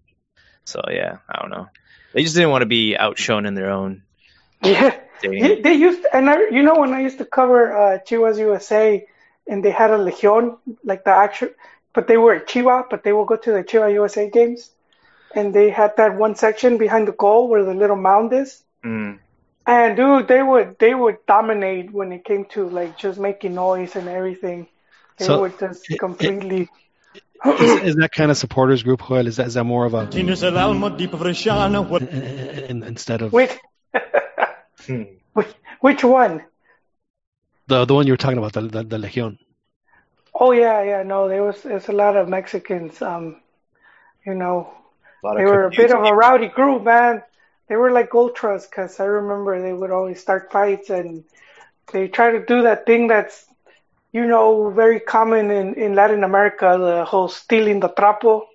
so 0.66 0.82
yeah, 0.90 1.18
I 1.30 1.42
don't 1.42 1.52
know. 1.52 1.68
They 2.14 2.24
just 2.24 2.36
didn't 2.36 2.52
want 2.52 2.62
to 2.62 2.68
be 2.68 2.96
outshone 2.98 3.46
in 3.46 3.56
their 3.56 3.72
own 3.72 4.04
Yeah, 4.64 5.00
they, 5.22 5.62
they 5.62 5.74
used 5.74 6.06
and 6.14 6.30
I, 6.30 6.50
you 6.50 6.62
know 6.62 6.76
when 6.76 6.94
I 6.94 7.02
used 7.02 7.18
to 7.20 7.26
cover 7.26 7.76
uh, 7.76 8.00
Chivas 8.00 8.38
USA 8.38 9.06
and 9.48 9.64
they 9.64 9.72
had 9.72 9.92
a 9.92 9.98
Legion 9.98 10.58
like 10.84 11.04
the 11.04 11.12
actual, 11.12 11.50
but 11.94 12.08
they 12.08 12.18
were 12.18 12.40
Chiva, 12.40 12.86
but 12.90 13.04
they 13.04 13.14
will 13.14 13.26
go 13.26 13.36
to 13.36 13.52
the 13.52 13.64
Chiva 13.64 13.94
USA 13.94 14.30
games, 14.30 14.72
and 15.36 15.54
they 15.54 15.70
had 15.70 15.96
that 15.98 16.16
one 16.16 16.36
section 16.36 16.78
behind 16.78 17.08
the 17.08 17.12
goal 17.12 17.48
where 17.50 17.64
the 17.64 17.74
little 17.74 17.96
mound 17.98 18.34
is. 18.34 18.64
Mm. 18.84 19.20
And 19.68 19.98
dude, 19.98 20.28
they 20.28 20.42
would 20.44 20.78
they 20.80 20.94
would 20.94 21.18
dominate 21.28 21.92
when 21.92 22.12
it 22.12 22.24
came 22.24 22.46
to 22.56 22.70
like 22.70 22.98
just 22.98 23.20
making 23.20 23.56
noise 23.56 23.96
and 23.96 24.08
everything. 24.08 24.68
They 25.18 25.26
So, 25.26 25.42
would 25.42 25.58
just 25.60 25.90
it- 25.90 25.96
it- 25.96 26.00
completely. 26.00 26.70
is, 27.46 27.82
is 27.90 27.96
that 27.98 28.12
kind 28.12 28.32
of 28.32 28.38
supporters 28.38 28.84
group, 28.84 29.02
Joel? 29.08 29.28
Is 29.28 29.36
that 29.38 29.48
is 29.48 29.54
that 29.56 29.64
more 29.66 29.86
of 29.86 29.94
a 29.94 30.06
Tienes 30.08 30.44
el 30.44 30.58
alma 30.58 30.90
di 30.90 31.08
Bresciano. 31.08 31.88
What 31.88 32.02
in, 32.72 32.84
instead 32.84 33.22
of 33.22 33.34
which, 33.34 33.52
Hmm. 34.86 35.04
which 35.34 35.48
which 35.82 36.04
one? 36.04 36.44
the 37.68 37.86
the 37.86 37.94
one 37.96 38.06
you 38.08 38.14
were 38.14 38.18
talking 38.18 38.38
about, 38.38 38.54
the 38.54 38.62
the, 38.62 38.84
the 38.84 38.98
Legion? 38.98 39.40
Oh 40.34 40.52
yeah, 40.52 40.84
yeah. 40.84 41.04
No, 41.04 41.28
there 41.28 41.44
was 41.44 41.62
there's 41.64 41.88
a 41.90 41.94
lot 42.04 42.16
of 42.18 42.28
Mexicans. 42.30 43.02
Um, 43.02 43.42
you 44.26 44.34
know, 44.36 44.58
A 44.68 44.70
lot 44.70 44.85
they 45.24 45.44
of 45.44 45.50
were 45.50 45.66
a 45.66 45.70
bit 45.70 45.92
of 45.92 46.04
a 46.04 46.14
rowdy 46.14 46.48
group, 46.48 46.84
man. 46.84 47.24
They 47.68 47.76
were 47.76 47.92
like 47.92 48.14
ultras, 48.14 48.68
cause 48.68 49.00
I 49.00 49.06
remember 49.06 49.62
they 49.62 49.74
would 49.74 49.92
always 49.92 50.22
start 50.22 50.52
fights 50.52 50.90
and 50.90 51.24
they 51.92 52.08
try 52.08 52.32
to 52.32 52.46
do 52.46 52.64
that 52.64 52.86
thing 52.86 53.08
that's, 53.08 53.46
you 54.12 54.26
know, 54.26 54.70
very 54.70 55.00
common 55.00 55.50
in, 55.52 55.74
in 55.76 55.96
Latin 55.96 56.24
America, 56.24 56.78
the 56.80 57.06
whole 57.06 57.28
stealing 57.28 57.80
the 57.80 57.90
trapo. 57.90 58.44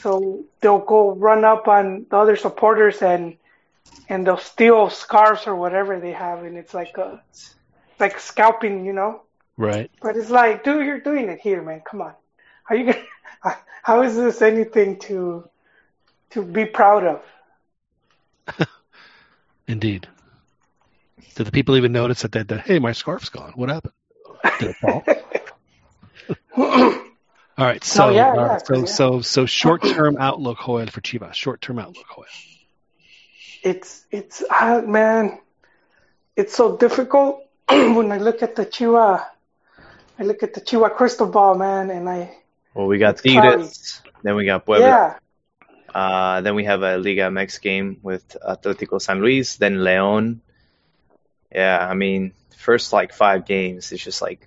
So 0.00 0.44
they'll 0.60 0.78
go 0.78 1.12
run 1.12 1.44
up 1.44 1.68
on 1.68 2.06
the 2.08 2.16
other 2.16 2.36
supporters 2.36 3.02
and 3.02 3.36
and 4.08 4.26
they'll 4.26 4.38
steal 4.38 4.88
scarves 4.88 5.46
or 5.46 5.54
whatever 5.54 6.00
they 6.00 6.12
have, 6.12 6.44
and 6.44 6.56
it's 6.56 6.72
like 6.72 6.96
a 6.96 7.22
like 7.98 8.18
scalping, 8.18 8.86
you 8.86 8.92
know. 8.92 9.22
Right. 9.56 9.90
But 10.00 10.16
it's 10.16 10.30
like, 10.30 10.64
dude, 10.64 10.86
you're 10.86 11.00
doing 11.00 11.28
it 11.28 11.40
here, 11.40 11.62
man. 11.62 11.82
Come 11.84 12.00
on. 12.00 12.14
Are 12.70 12.76
you 12.76 12.92
gonna, 12.92 13.56
how 13.82 14.02
is 14.02 14.16
this 14.16 14.40
anything 14.40 14.98
to 15.00 15.48
to 16.30 16.42
be 16.42 16.64
proud 16.64 17.04
of? 17.04 17.22
Indeed. 19.68 20.08
Did 21.34 21.46
the 21.46 21.52
people 21.52 21.76
even 21.76 21.92
notice 21.92 22.22
that? 22.22 22.32
That, 22.32 22.48
that 22.48 22.60
hey, 22.62 22.78
my 22.78 22.92
scarf's 22.92 23.28
gone. 23.28 23.52
What 23.54 23.68
happened? 23.68 23.92
Did 24.58 24.70
it 24.70 24.76
fall? 24.76 25.04
All 27.58 27.64
right. 27.66 27.82
So 27.84 28.06
Oh, 28.06 28.10
yeah, 28.10 28.32
uh, 28.32 28.34
yeah, 28.34 28.58
so 28.58 28.76
yeah. 28.78 28.84
so 28.84 29.20
so 29.20 29.46
short 29.46 29.82
term 29.82 30.16
outlook, 30.18 30.58
Joel, 30.64 30.86
for 30.86 31.00
Chivas. 31.00 31.34
Short 31.34 31.60
term 31.60 31.78
outlook, 31.78 32.06
Joel. 32.14 32.24
it's 33.62 34.04
it's 34.10 34.42
ah, 34.50 34.80
man, 34.80 35.38
it's 36.36 36.54
so 36.54 36.76
difficult 36.76 37.42
when 37.68 38.12
I 38.12 38.18
look 38.18 38.42
at 38.42 38.56
the 38.56 38.64
Chiva. 38.64 39.24
I 40.18 40.22
look 40.24 40.42
at 40.42 40.54
the 40.54 40.60
Chiva 40.60 40.94
crystal 40.94 41.28
ball, 41.28 41.56
man, 41.56 41.90
and 41.90 42.08
I 42.08 42.36
Well, 42.74 42.86
we 42.86 42.98
got 42.98 43.14
It's. 43.14 43.22
Tigres, 43.22 44.02
then 44.22 44.34
we 44.34 44.44
got 44.44 44.64
Puebla, 44.64 44.86
yeah, 44.86 45.14
uh, 45.94 46.40
then 46.42 46.54
we 46.54 46.64
have 46.64 46.82
a 46.82 46.96
Liga 46.98 47.22
MX 47.22 47.58
game 47.58 47.98
with 48.02 48.26
Atletico 48.46 49.00
San 49.00 49.20
Luis, 49.20 49.56
then 49.56 49.82
Leon. 49.84 50.40
Yeah, 51.52 51.78
I 51.88 51.94
mean, 51.94 52.32
first 52.56 52.92
like 52.92 53.12
five 53.12 53.46
games, 53.46 53.92
it's 53.92 54.02
just 54.02 54.20
like, 54.22 54.46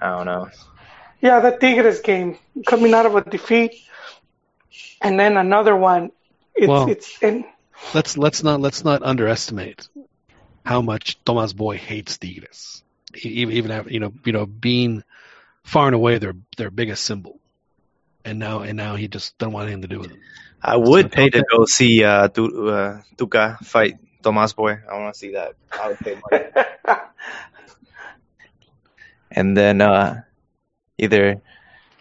I 0.00 0.16
don't 0.16 0.26
know. 0.26 0.48
yeah, 1.20 1.40
the 1.40 1.52
Tigres 1.52 2.00
game 2.00 2.38
coming 2.66 2.94
out 2.94 3.06
of 3.06 3.14
a 3.16 3.22
defeat, 3.22 3.74
and 5.00 5.18
then 5.18 5.36
another 5.36 5.74
one. 5.76 6.10
It's 6.54 6.68
Well- 6.68 6.88
it's 6.88 7.22
and 7.22 7.44
Let's 7.94 8.16
let's 8.18 8.42
not 8.42 8.60
let's 8.60 8.84
not 8.84 9.02
underestimate 9.02 9.88
how 10.64 10.82
much 10.82 11.22
Tomas 11.24 11.52
Boy 11.52 11.76
hates 11.78 12.18
Tigres. 12.18 12.82
Even 13.22 13.54
even 13.54 13.70
after, 13.70 13.90
you 13.90 14.00
know 14.00 14.12
you 14.24 14.32
know 14.32 14.46
being 14.46 15.04
far 15.64 15.86
and 15.86 15.94
away 15.94 16.18
their 16.18 16.34
their 16.56 16.70
biggest 16.70 17.04
symbol, 17.04 17.38
and 18.28 18.38
now 18.38 18.60
and 18.60 18.76
now 18.76 18.96
he 18.96 19.08
just 19.08 19.36
doesn't 19.38 19.52
want 19.52 19.66
anything 19.66 19.82
to 19.82 19.88
do 19.88 19.98
with 19.98 20.10
him. 20.10 20.20
I 20.62 20.76
would 20.76 21.10
pay 21.10 21.30
to 21.30 21.44
go 21.50 21.64
see 21.64 22.04
uh, 22.04 22.28
Tu- 22.28 22.68
uh, 22.68 23.02
Tuca 23.16 23.58
fight 23.64 23.96
Tomas 24.22 24.52
Boy. 24.52 24.78
I 24.90 24.98
want 24.98 25.14
to 25.14 25.18
see 25.18 25.32
that. 25.32 25.54
I 25.72 25.88
would 25.88 26.00
pay 26.00 26.20
money. 26.30 26.44
and 29.30 29.56
then 29.56 29.80
uh, 29.80 30.22
either 30.98 31.40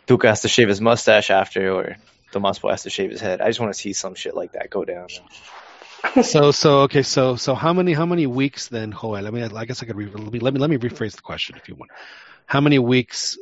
Tuca 0.08 0.30
has 0.30 0.42
to 0.42 0.48
shave 0.48 0.70
his 0.70 0.82
mustache 0.82 1.30
after, 1.30 1.72
or 1.72 1.98
Tomas 2.32 2.60
Boy 2.60 2.72
has 2.72 2.84
to 2.84 2.90
shave 2.90 3.12
his 3.12 3.22
head. 3.22 3.42
I 3.42 3.48
just 3.48 3.60
want 3.60 3.74
to 3.74 3.80
see 3.80 3.94
some 3.94 4.16
shit 4.16 4.36
like 4.36 4.54
that 4.54 4.70
go 4.70 4.84
down. 4.86 5.08
So 6.22 6.52
so 6.52 6.80
okay 6.82 7.04
so 7.04 7.36
so 7.36 7.54
how 7.54 7.74
many 7.74 7.94
how 7.94 8.06
many 8.06 8.28
weeks 8.28 8.70
then 8.70 8.92
Joel? 8.92 9.28
I 9.28 9.30
mean 9.30 9.44
I 9.56 9.66
guess 9.66 9.84
I 9.84 9.86
could 9.86 9.96
re- 9.96 10.06
let 10.08 10.32
me 10.32 10.40
let 10.40 10.54
me 10.54 10.60
let 10.60 10.70
me 10.70 10.78
rephrase 10.78 11.16
the 11.16 11.22
question 11.22 11.58
if 11.58 11.68
you 11.68 11.76
want. 11.76 11.92
How 12.46 12.62
many 12.62 12.80
weeks 12.80 13.38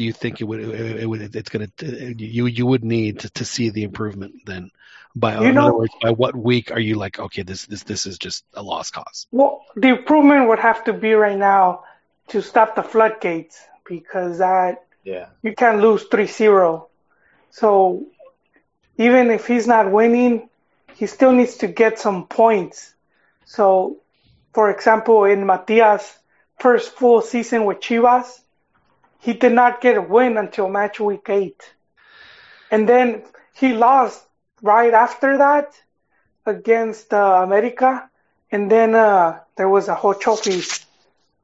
do 0.00 0.06
you 0.06 0.14
think 0.14 0.40
it 0.40 0.44
would 0.44 0.60
it, 0.60 1.06
would 1.06 1.36
it's 1.36 1.50
gonna 1.50 1.68
you 1.82 2.46
you 2.46 2.64
would 2.64 2.82
need 2.82 3.20
to, 3.20 3.28
to 3.38 3.44
see 3.44 3.68
the 3.68 3.82
improvement 3.84 4.32
then? 4.46 4.70
By 5.14 5.34
You 5.38 5.48
in 5.48 5.54
know- 5.56 5.64
other 5.64 5.74
words, 5.80 5.92
by 6.00 6.12
what 6.22 6.34
week 6.34 6.70
are 6.72 6.80
you 6.80 6.94
like 6.94 7.18
okay 7.26 7.42
this 7.42 7.66
this 7.66 7.82
this 7.82 8.06
is 8.06 8.16
just 8.16 8.42
a 8.54 8.62
lost 8.62 8.94
cause? 8.94 9.26
Well, 9.30 9.52
the 9.76 9.88
improvement 9.88 10.48
would 10.48 10.58
have 10.60 10.80
to 10.84 10.94
be 10.94 11.12
right 11.12 11.36
now 11.36 11.84
to 12.28 12.40
stop 12.40 12.76
the 12.76 12.82
floodgates 12.82 13.60
because 13.84 14.38
that 14.38 14.84
Yeah. 15.04 15.26
you 15.42 15.52
can't 15.54 15.80
lose 15.86 16.02
3-0. 16.08 16.86
So 17.50 18.06
even 18.96 19.30
if 19.30 19.46
he's 19.46 19.66
not 19.66 19.92
winning, 19.92 20.48
he 20.94 21.06
still 21.16 21.32
needs 21.32 21.56
to 21.58 21.66
get 21.66 21.98
some 21.98 22.26
points. 22.26 22.94
So, 23.44 23.96
for 24.54 24.70
example, 24.70 25.24
in 25.32 25.44
Matias' 25.44 26.08
first 26.64 26.88
full 26.98 27.20
season 27.20 27.64
with 27.66 27.80
Chivas, 27.80 28.28
he 29.20 29.32
did 29.34 29.52
not 29.52 29.80
get 29.80 29.96
a 29.96 30.02
win 30.02 30.36
until 30.36 30.68
match 30.68 30.98
week 31.00 31.28
eight. 31.28 31.62
And 32.70 32.88
then 32.88 33.22
he 33.54 33.72
lost 33.74 34.24
right 34.62 34.92
after 34.94 35.38
that 35.38 35.72
against 36.46 37.12
uh, 37.12 37.40
America. 37.42 38.08
And 38.50 38.70
then 38.70 38.94
uh, 38.94 39.40
there 39.56 39.68
was 39.68 39.88
a 39.88 39.94
whole 39.94 40.14
trophies 40.14 40.84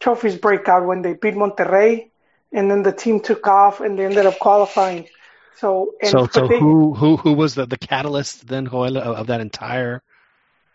trophies 0.00 0.36
breakout 0.36 0.86
when 0.86 1.02
they 1.02 1.14
beat 1.14 1.34
Monterrey, 1.34 2.10
and 2.52 2.70
then 2.70 2.82
the 2.82 2.92
team 2.92 3.20
took 3.20 3.46
off 3.46 3.80
and 3.80 3.98
they 3.98 4.04
ended 4.04 4.26
up 4.26 4.38
qualifying. 4.38 5.08
So 5.56 5.94
and 6.02 6.10
so 6.10 6.26
so 6.26 6.48
they- 6.48 6.58
who 6.58 6.94
who 6.94 7.16
who 7.16 7.32
was 7.32 7.54
the, 7.54 7.66
the 7.66 7.78
catalyst 7.78 8.46
then 8.46 8.66
Joel 8.66 8.98
of, 8.98 9.16
of 9.16 9.26
that 9.28 9.40
entire 9.40 10.02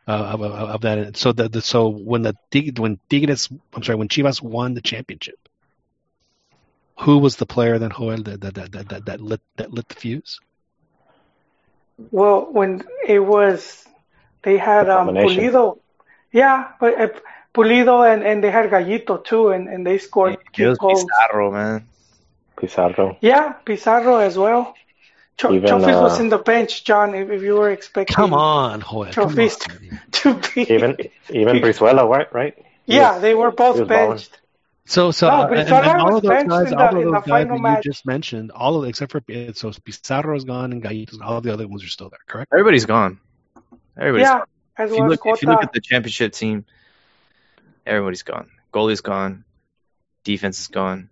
uh, 0.08 0.12
of, 0.12 0.42
of, 0.42 0.52
of 0.52 0.82
that 0.82 1.18
so 1.18 1.32
the, 1.32 1.48
the 1.50 1.62
so 1.62 1.90
when 1.90 2.24
the 2.24 2.36
when 2.78 3.00
Tigres 3.10 3.50
I'm 3.74 3.84
sorry 3.84 3.98
when 3.98 4.08
Chivas 4.08 4.42
won 4.42 4.74
the 4.74 4.82
championship 4.82 5.41
who 7.02 7.18
was 7.18 7.36
the 7.38 7.46
player 7.46 7.78
then 7.80 7.92
Joel 7.98 8.18
that 8.18 8.42
that 8.42 8.54
that 8.56 8.72
that, 8.72 8.90
that, 8.90 9.06
that 9.06 9.20
lit 9.22 9.42
that 9.58 9.72
lit 9.74 9.88
the 9.90 9.96
fuse 9.96 10.40
Well, 12.12 12.48
when 12.52 12.84
it 13.08 13.20
was, 13.20 13.86
they 14.44 14.58
had 14.58 14.90
um. 14.90 15.08
Pulido. 15.10 15.80
Yeah, 16.34 16.72
but 16.80 17.00
uh, 17.00 17.08
Pulido 17.54 17.96
and, 18.12 18.24
and 18.24 18.42
they 18.44 18.50
had 18.50 18.70
Gallito 18.72 19.24
too, 19.24 19.50
and, 19.50 19.68
and 19.68 19.86
they 19.86 19.98
scored 19.98 20.38
It 20.58 20.68
was 20.68 20.78
goals. 20.78 21.04
Pizarro, 21.04 21.52
man. 21.52 21.86
Pizarro. 22.58 23.18
Yeah, 23.22 23.54
Pizarro 23.66 24.18
as 24.18 24.38
well. 24.38 24.74
Cho- 25.38 25.54
Even, 25.54 25.70
Chofis 25.70 26.02
was 26.02 26.20
uh, 26.20 26.24
in 26.24 26.30
the 26.30 26.38
bench, 26.38 26.84
John. 26.84 27.14
If, 27.16 27.30
if 27.30 27.42
you 27.42 27.56
were 27.56 27.72
expecting, 27.72 28.16
come 28.16 28.34
on 28.34 28.82
Joel 28.82 29.06
come 29.12 29.36
Trophies. 29.36 29.58
on. 29.70 30.00
to 30.12 30.34
be. 30.56 30.62
Even 30.74 30.98
even 31.30 31.58
Brizuela, 31.64 32.08
right? 32.08 32.34
Right. 32.34 32.56
He 32.86 32.96
yeah, 32.96 33.14
was- 33.14 33.22
they 33.22 33.34
were 33.36 33.52
both 33.52 33.80
was 33.80 33.88
balling. 33.88 34.20
Benched. 34.92 34.94
So, 34.94 35.12
so, 35.12 35.28
No, 35.28 35.48
and, 35.48 35.70
and 35.70 36.02
all 36.02 36.16
of 36.18 36.24
those 36.24 36.44
guys, 36.44 36.72
all 36.74 36.92
the- 36.92 37.00
of 37.00 37.14
those 37.14 37.24
guys 37.26 37.48
that 37.48 37.60
match. 37.60 37.86
you 37.86 37.92
just 37.92 38.06
mentioned, 38.06 38.52
all 38.52 38.82
of 38.84 38.90
except 38.90 39.12
for 39.12 39.22
so 39.54 39.72
Pizarro's 39.84 40.44
gone 40.46 40.72
and 40.74 40.84
Gallitos, 40.84 41.22
all 41.22 41.38
of 41.38 41.44
the 41.44 41.54
other 41.54 41.68
ones 41.68 41.84
are 41.84 41.88
still 41.88 42.10
there, 42.10 42.20
correct? 42.28 42.52
Everybody's 42.54 42.86
gone. 42.86 43.20
Everybody's 43.98 44.28
Yeah, 44.28 44.38
gone. 44.40 44.48
as 44.78 44.92
If 44.92 44.98
you, 44.98 45.08
look, 45.08 45.22
if 45.26 45.42
you 45.42 45.48
look 45.50 45.64
at 45.64 45.74
the 45.74 45.82
championship 45.82 46.34
team, 46.34 46.66
everybody's 47.86 48.24
gone. 48.24 48.50
Goalie's 48.74 49.02
gone. 49.02 49.44
Defense 50.24 50.60
is 50.62 50.68
gone. 50.68 51.10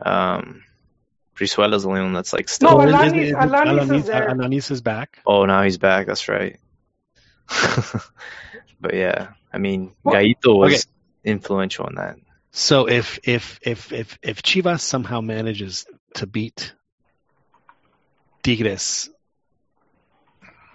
Um, 0.00 0.64
Brizuela's 1.36 1.82
the 1.84 1.88
only 1.88 2.00
one 2.02 2.12
that's 2.12 2.32
like 2.32 2.48
still. 2.48 2.78
No, 2.78 2.80
Is- 2.86 2.94
Alanis- 2.94 3.16
is- 3.22 3.28
is- 3.30 3.34
Alanis 3.34 3.94
is 3.96 4.06
there. 4.06 4.28
Alanis 4.30 4.70
is 4.70 4.80
back. 4.80 5.18
Oh, 5.26 5.44
now 5.46 5.62
he's 5.62 5.78
back. 5.78 6.06
That's 6.06 6.28
right. 6.28 6.58
but 8.80 8.94
yeah, 8.94 9.28
I 9.52 9.58
mean, 9.58 9.92
Well, 10.02 10.14
Gallito 10.14 10.56
was 10.56 10.72
okay. 10.74 10.82
influential 11.24 11.86
in 11.88 11.96
that. 11.96 12.16
So 12.52 12.88
if 12.88 13.20
if 13.24 13.60
if 13.62 13.92
if 13.92 14.18
if 14.22 14.42
Chivas 14.42 14.80
somehow 14.80 15.20
manages 15.20 15.86
to 16.14 16.26
beat 16.26 16.72
Tigres 18.42 19.08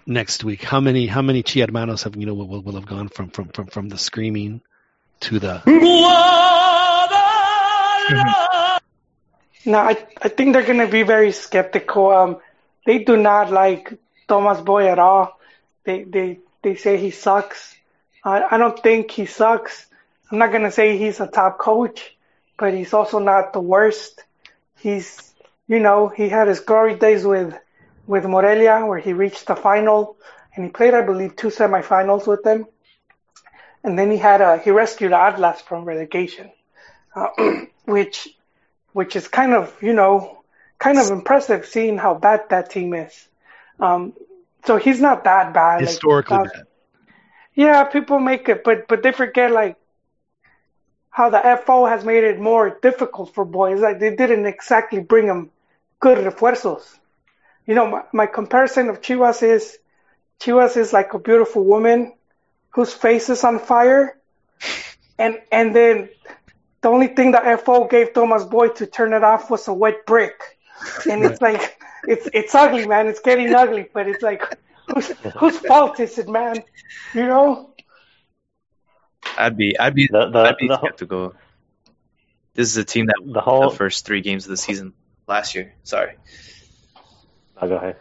next 0.06 0.42
week, 0.42 0.62
how 0.62 0.80
many 0.80 1.06
how 1.06 1.22
many 1.22 1.42
Chi 1.42 1.60
hermanos 1.60 2.04
have 2.04 2.16
you 2.16 2.26
know 2.26 2.34
will, 2.34 2.62
will 2.62 2.74
have 2.74 2.86
gone 2.86 3.08
from 3.08 3.28
from 3.28 3.48
from 3.48 3.66
from 3.66 3.88
the 3.88 3.98
screaming 3.98 4.62
to 5.20 5.38
the 5.38 5.62
No, 9.66 9.78
I, 9.78 9.96
I 10.22 10.28
think 10.28 10.52
they're 10.52 10.62
going 10.64 10.78
to 10.78 10.86
be 10.86 11.02
very 11.02 11.32
skeptical. 11.32 12.10
Um, 12.10 12.36
they 12.86 12.98
do 12.98 13.16
not 13.16 13.50
like 13.50 13.98
Thomas 14.28 14.60
Boy 14.60 14.86
at 14.88 15.00
all. 15.00 15.38
They 15.84 16.04
they 16.04 16.38
they 16.62 16.76
say 16.76 16.96
he 16.96 17.10
sucks. 17.10 17.74
I 18.24 18.42
I 18.52 18.58
don't 18.58 18.80
think 18.82 19.10
he 19.10 19.26
sucks. 19.26 19.86
I'm 20.30 20.38
not 20.38 20.50
going 20.50 20.64
to 20.64 20.70
say 20.70 20.98
he's 20.98 21.20
a 21.20 21.26
top 21.26 21.58
coach, 21.58 22.16
but 22.58 22.74
he's 22.74 22.92
also 22.92 23.18
not 23.18 23.52
the 23.52 23.60
worst. 23.60 24.22
He's 24.78 25.34
you 25.68 25.80
know 25.80 26.08
he 26.08 26.28
had 26.28 26.48
his 26.48 26.60
glory 26.60 26.96
days 26.96 27.24
with 27.24 27.54
with 28.06 28.24
Morelia 28.24 28.86
where 28.86 28.98
he 28.98 29.12
reached 29.12 29.46
the 29.46 29.56
final 29.56 30.16
and 30.54 30.64
he 30.64 30.70
played 30.70 30.94
I 30.94 31.02
believe 31.02 31.36
two 31.36 31.48
semifinals 31.48 32.26
with 32.26 32.42
them. 32.42 32.66
And 33.84 33.98
then 33.98 34.10
he 34.10 34.16
had 34.16 34.40
a 34.40 34.58
he 34.58 34.70
rescued 34.70 35.12
Atlas 35.12 35.60
from 35.60 35.84
relegation, 35.84 36.50
uh, 37.14 37.28
which 37.84 38.28
which 38.92 39.14
is 39.14 39.28
kind 39.28 39.52
of, 39.52 39.74
you 39.82 39.92
know, 39.92 40.42
kind 40.78 40.98
of 40.98 41.10
impressive 41.10 41.66
seeing 41.66 41.98
how 41.98 42.14
bad 42.14 42.48
that 42.48 42.70
team 42.70 42.94
is. 42.94 43.28
Um, 43.78 44.14
so 44.64 44.78
he's 44.78 45.00
not 45.00 45.24
that 45.24 45.52
bad. 45.52 45.82
historically 45.82 46.38
uh, 46.38 46.44
bad? 46.44 46.66
yeah, 47.54 47.84
people 47.84 48.18
make 48.18 48.48
it, 48.48 48.64
but 48.64 48.88
but 48.88 49.02
they 49.02 49.12
forget 49.12 49.52
like 49.52 49.76
how 51.16 51.30
the 51.30 51.40
FO 51.64 51.86
has 51.86 52.04
made 52.04 52.24
it 52.24 52.38
more 52.38 52.78
difficult 52.82 53.32
for 53.34 53.46
boys. 53.46 53.80
Like 53.80 53.98
they 54.00 54.14
didn't 54.14 54.44
exactly 54.44 55.00
bring 55.00 55.26
them 55.26 55.50
good 55.98 56.18
refuerzos. 56.18 56.84
You 57.66 57.74
know, 57.74 57.86
my, 57.88 58.02
my 58.12 58.26
comparison 58.26 58.90
of 58.90 59.00
Chivas 59.00 59.42
is 59.42 59.78
Chivas 60.40 60.76
is 60.76 60.92
like 60.92 61.14
a 61.14 61.18
beautiful 61.18 61.64
woman 61.64 62.12
whose 62.68 62.92
face 62.92 63.30
is 63.30 63.42
on 63.44 63.58
fire, 63.60 64.18
and 65.18 65.40
and 65.50 65.74
then 65.74 66.10
the 66.82 66.88
only 66.88 67.08
thing 67.08 67.32
the 67.32 67.60
FO 67.64 67.86
gave 67.88 68.12
Thomas 68.12 68.44
Boy 68.44 68.68
to 68.80 68.86
turn 68.86 69.14
it 69.14 69.24
off 69.24 69.48
was 69.48 69.66
a 69.68 69.72
wet 69.72 70.04
brick, 70.04 70.38
and 71.08 71.24
it's 71.24 71.40
like 71.40 71.80
it's 72.06 72.28
it's 72.34 72.54
ugly, 72.54 72.86
man. 72.86 73.06
It's 73.06 73.20
getting 73.20 73.54
ugly, 73.54 73.88
but 73.90 74.06
it's 74.06 74.22
like 74.22 74.42
whose 74.92 75.08
whose 75.38 75.58
fault 75.60 75.98
is 75.98 76.18
it, 76.18 76.28
man? 76.28 76.62
You 77.14 77.26
know. 77.26 77.70
I'd 79.38 79.56
be, 79.56 79.78
I'd 79.78 79.94
be, 79.94 80.08
The 80.10 80.28
the 80.30 80.38
I'd 80.40 80.56
be 80.56 80.68
the, 80.68 80.78
skeptical. 80.78 81.34
This 82.54 82.68
is 82.68 82.76
a 82.76 82.84
team 82.84 83.06
that 83.06 83.20
the 83.24 83.40
whole. 83.40 83.70
the 83.70 83.76
first 83.76 84.06
three 84.06 84.20
games 84.22 84.44
of 84.46 84.50
the 84.50 84.56
season 84.56 84.94
last 85.26 85.54
year. 85.54 85.74
Sorry. 85.84 86.14
Oh, 87.60 87.68
go 87.68 87.76
ahead. 87.76 87.96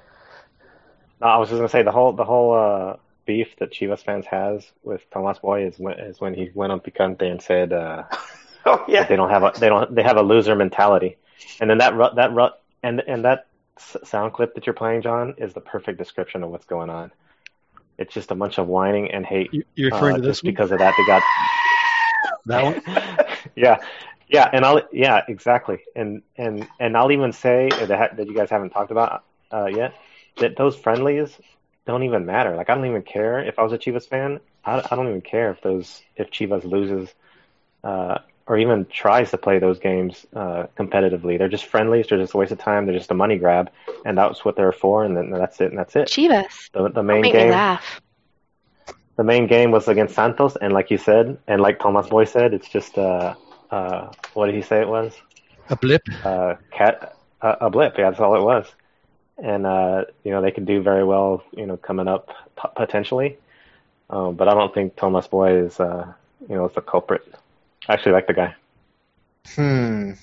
No, 1.21 1.27
I 1.27 1.37
was 1.37 1.49
just 1.49 1.57
gonna 1.57 1.69
say 1.69 1.83
the 1.83 1.91
whole 1.91 2.13
the 2.13 2.25
whole 2.25 2.53
uh, 2.53 2.95
beef 3.25 3.55
that 3.59 3.71
Chivas 3.71 4.03
fans 4.03 4.25
has 4.27 4.65
with 4.83 5.01
Tomas 5.11 5.39
Boy 5.39 5.65
is 5.67 5.77
when 5.79 5.99
is 5.99 6.19
when 6.21 6.33
he 6.33 6.51
went 6.53 6.71
on 6.71 6.79
Picante 6.79 7.23
and 7.29 7.41
said 7.41 7.73
uh, 7.73 8.03
Oh 8.65 8.83
yeah. 8.87 9.05
they 9.05 9.15
don't 9.15 9.29
have 9.29 9.43
a 9.43 9.53
they 9.59 9.69
don't 9.69 9.93
they 9.93 10.03
have 10.03 10.17
a 10.17 10.21
loser 10.23 10.55
mentality, 10.55 11.17
and 11.59 11.69
then 11.69 11.77
that 11.79 11.93
ru- 11.95 12.15
that 12.15 12.33
rut 12.33 12.61
and 12.83 13.01
and 13.07 13.25
that 13.25 13.47
sound 13.77 14.33
clip 14.33 14.55
that 14.55 14.65
you're 14.65 14.73
playing, 14.73 15.01
John, 15.01 15.35
is 15.37 15.53
the 15.53 15.61
perfect 15.61 15.97
description 15.97 16.43
of 16.43 16.49
what's 16.49 16.65
going 16.65 16.89
on. 16.89 17.11
It's 17.97 18.13
just 18.13 18.31
a 18.31 18.35
bunch 18.35 18.57
of 18.57 18.67
whining 18.67 19.11
and 19.11 19.25
hate. 19.25 19.53
You- 19.53 19.63
You're 19.75 19.91
referring 19.91 20.15
uh, 20.15 20.17
to 20.17 20.21
this 20.21 20.37
just 20.37 20.43
one? 20.43 20.53
because 20.53 20.71
of 20.71 20.79
that 20.79 20.93
they 20.97 21.05
got 21.05 21.23
That 22.47 22.63
one? 22.63 22.81
yeah, 23.55 23.77
yeah, 24.27 24.49
and 24.51 24.65
I'll 24.65 24.81
yeah 24.91 25.21
exactly, 25.27 25.79
and 25.95 26.21
and 26.37 26.67
and 26.79 26.97
I'll 26.97 27.11
even 27.11 27.31
say 27.31 27.69
that 27.69 28.17
that 28.17 28.27
you 28.27 28.35
guys 28.35 28.49
haven't 28.49 28.71
talked 28.71 28.91
about 28.91 29.23
uh, 29.53 29.65
yet 29.67 29.93
that 30.39 30.57
those 30.57 30.75
friendlies 30.75 31.39
don't 31.85 32.03
even 32.03 32.25
matter. 32.25 32.55
Like 32.55 32.69
I 32.69 32.75
don't 32.75 32.85
even 32.85 33.03
care 33.03 33.39
if 33.43 33.59
I 33.59 33.63
was 33.63 33.73
a 33.73 33.77
Chivas 33.77 34.07
fan. 34.07 34.39
I, 34.63 34.79
I 34.91 34.95
don't 34.95 35.07
even 35.07 35.21
care 35.21 35.51
if 35.51 35.61
those 35.61 36.01
if 36.15 36.29
Chivas 36.31 36.63
loses 36.63 37.13
uh, 37.83 38.19
or 38.47 38.57
even 38.57 38.85
tries 38.85 39.31
to 39.31 39.37
play 39.37 39.59
those 39.59 39.79
games 39.79 40.25
uh, 40.35 40.65
competitively. 40.77 41.37
They're 41.37 41.49
just 41.49 41.65
friendlies. 41.65 42.07
They're 42.07 42.19
just 42.19 42.33
a 42.33 42.37
waste 42.37 42.51
of 42.51 42.59
time. 42.59 42.85
They're 42.85 42.97
just 42.97 43.11
a 43.11 43.15
money 43.15 43.37
grab, 43.37 43.69
and 44.05 44.17
that's 44.17 44.43
what 44.45 44.55
they're 44.55 44.71
for. 44.71 45.03
And 45.03 45.15
then 45.15 45.29
that's 45.31 45.59
it. 45.61 45.69
And 45.71 45.77
that's 45.79 45.95
it. 45.95 46.09
Chivas. 46.09 46.69
The, 46.73 46.89
the 46.89 47.03
main 47.03 47.21
make 47.21 47.37
me 47.37 47.45
game 47.45 47.45
laugh. 47.45 48.01
the 49.17 49.23
main 49.23 49.47
game 49.47 49.71
was 49.71 49.87
against 49.87 50.15
Santos, 50.15 50.55
and 50.55 50.73
like 50.73 50.89
you 50.91 50.97
said, 50.97 51.37
and 51.47 51.61
like 51.61 51.79
Thomas 51.79 52.07
Boy 52.07 52.25
said, 52.25 52.53
it's 52.53 52.67
just 52.69 52.97
uh, 52.97 53.35
uh, 53.71 54.09
what 54.33 54.47
did 54.47 54.55
he 54.55 54.61
say 54.61 54.81
it 54.81 54.87
was? 54.87 55.13
A 55.69 55.75
blip? 55.75 56.07
Uh, 56.23 56.55
cat, 56.71 57.15
uh, 57.41 57.55
a 57.61 57.69
blip. 57.69 57.97
Yeah, 57.97 58.09
that's 58.09 58.19
all 58.21 58.35
it 58.35 58.41
was. 58.43 58.65
and 59.37 59.65
uh, 59.65 60.05
you 60.23 60.31
know 60.31 60.41
they 60.41 60.51
could 60.51 60.65
do 60.65 60.81
very 60.81 61.03
well, 61.03 61.43
you 61.55 61.65
know, 61.65 61.77
coming 61.77 62.07
up 62.07 62.29
p- 62.61 62.69
potentially. 62.75 63.37
Um, 64.09 64.35
but 64.35 64.47
I 64.47 64.53
don't 64.53 64.73
think 64.73 64.95
Thomas 64.95 65.27
Boy 65.27 65.55
is, 65.65 65.79
uh, 65.79 66.13
you 66.49 66.55
know, 66.55 66.65
is 66.65 66.73
the 66.73 66.81
culprit. 66.81 67.23
I 67.87 67.93
actually 67.93 68.13
like 68.13 68.27
the 68.27 68.33
guy. 68.33 68.55
Hmm. 69.55 70.13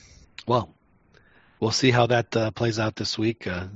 Well, 0.46 0.74
we'll 1.60 1.70
see 1.70 1.90
how 1.90 2.06
that 2.06 2.36
uh, 2.36 2.50
plays 2.50 2.78
out 2.78 2.96
this 2.96 3.16
week. 3.16 3.46
Uh, 3.46 3.66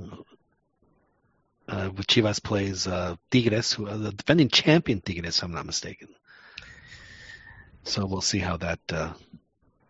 uh, 1.69 1.91
with 1.97 2.07
Chivas 2.07 2.43
plays 2.43 2.87
uh, 2.87 3.17
Tigres, 3.31 3.73
who 3.73 3.89
are 3.89 3.97
the 3.97 4.13
defending 4.13 4.49
champion 4.49 5.01
Tigres, 5.01 5.39
if 5.39 5.45
I'm 5.45 5.53
not 5.53 5.67
mistaken. 5.67 6.09
So 7.85 8.07
we'll 8.07 8.21
see 8.21 8.39
how 8.39 8.57
that 8.59 8.81
uh, 8.91 9.13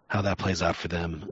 how 0.08 0.22
that 0.22 0.38
plays 0.38 0.62
out 0.62 0.76
for 0.76 0.88
them 0.88 1.24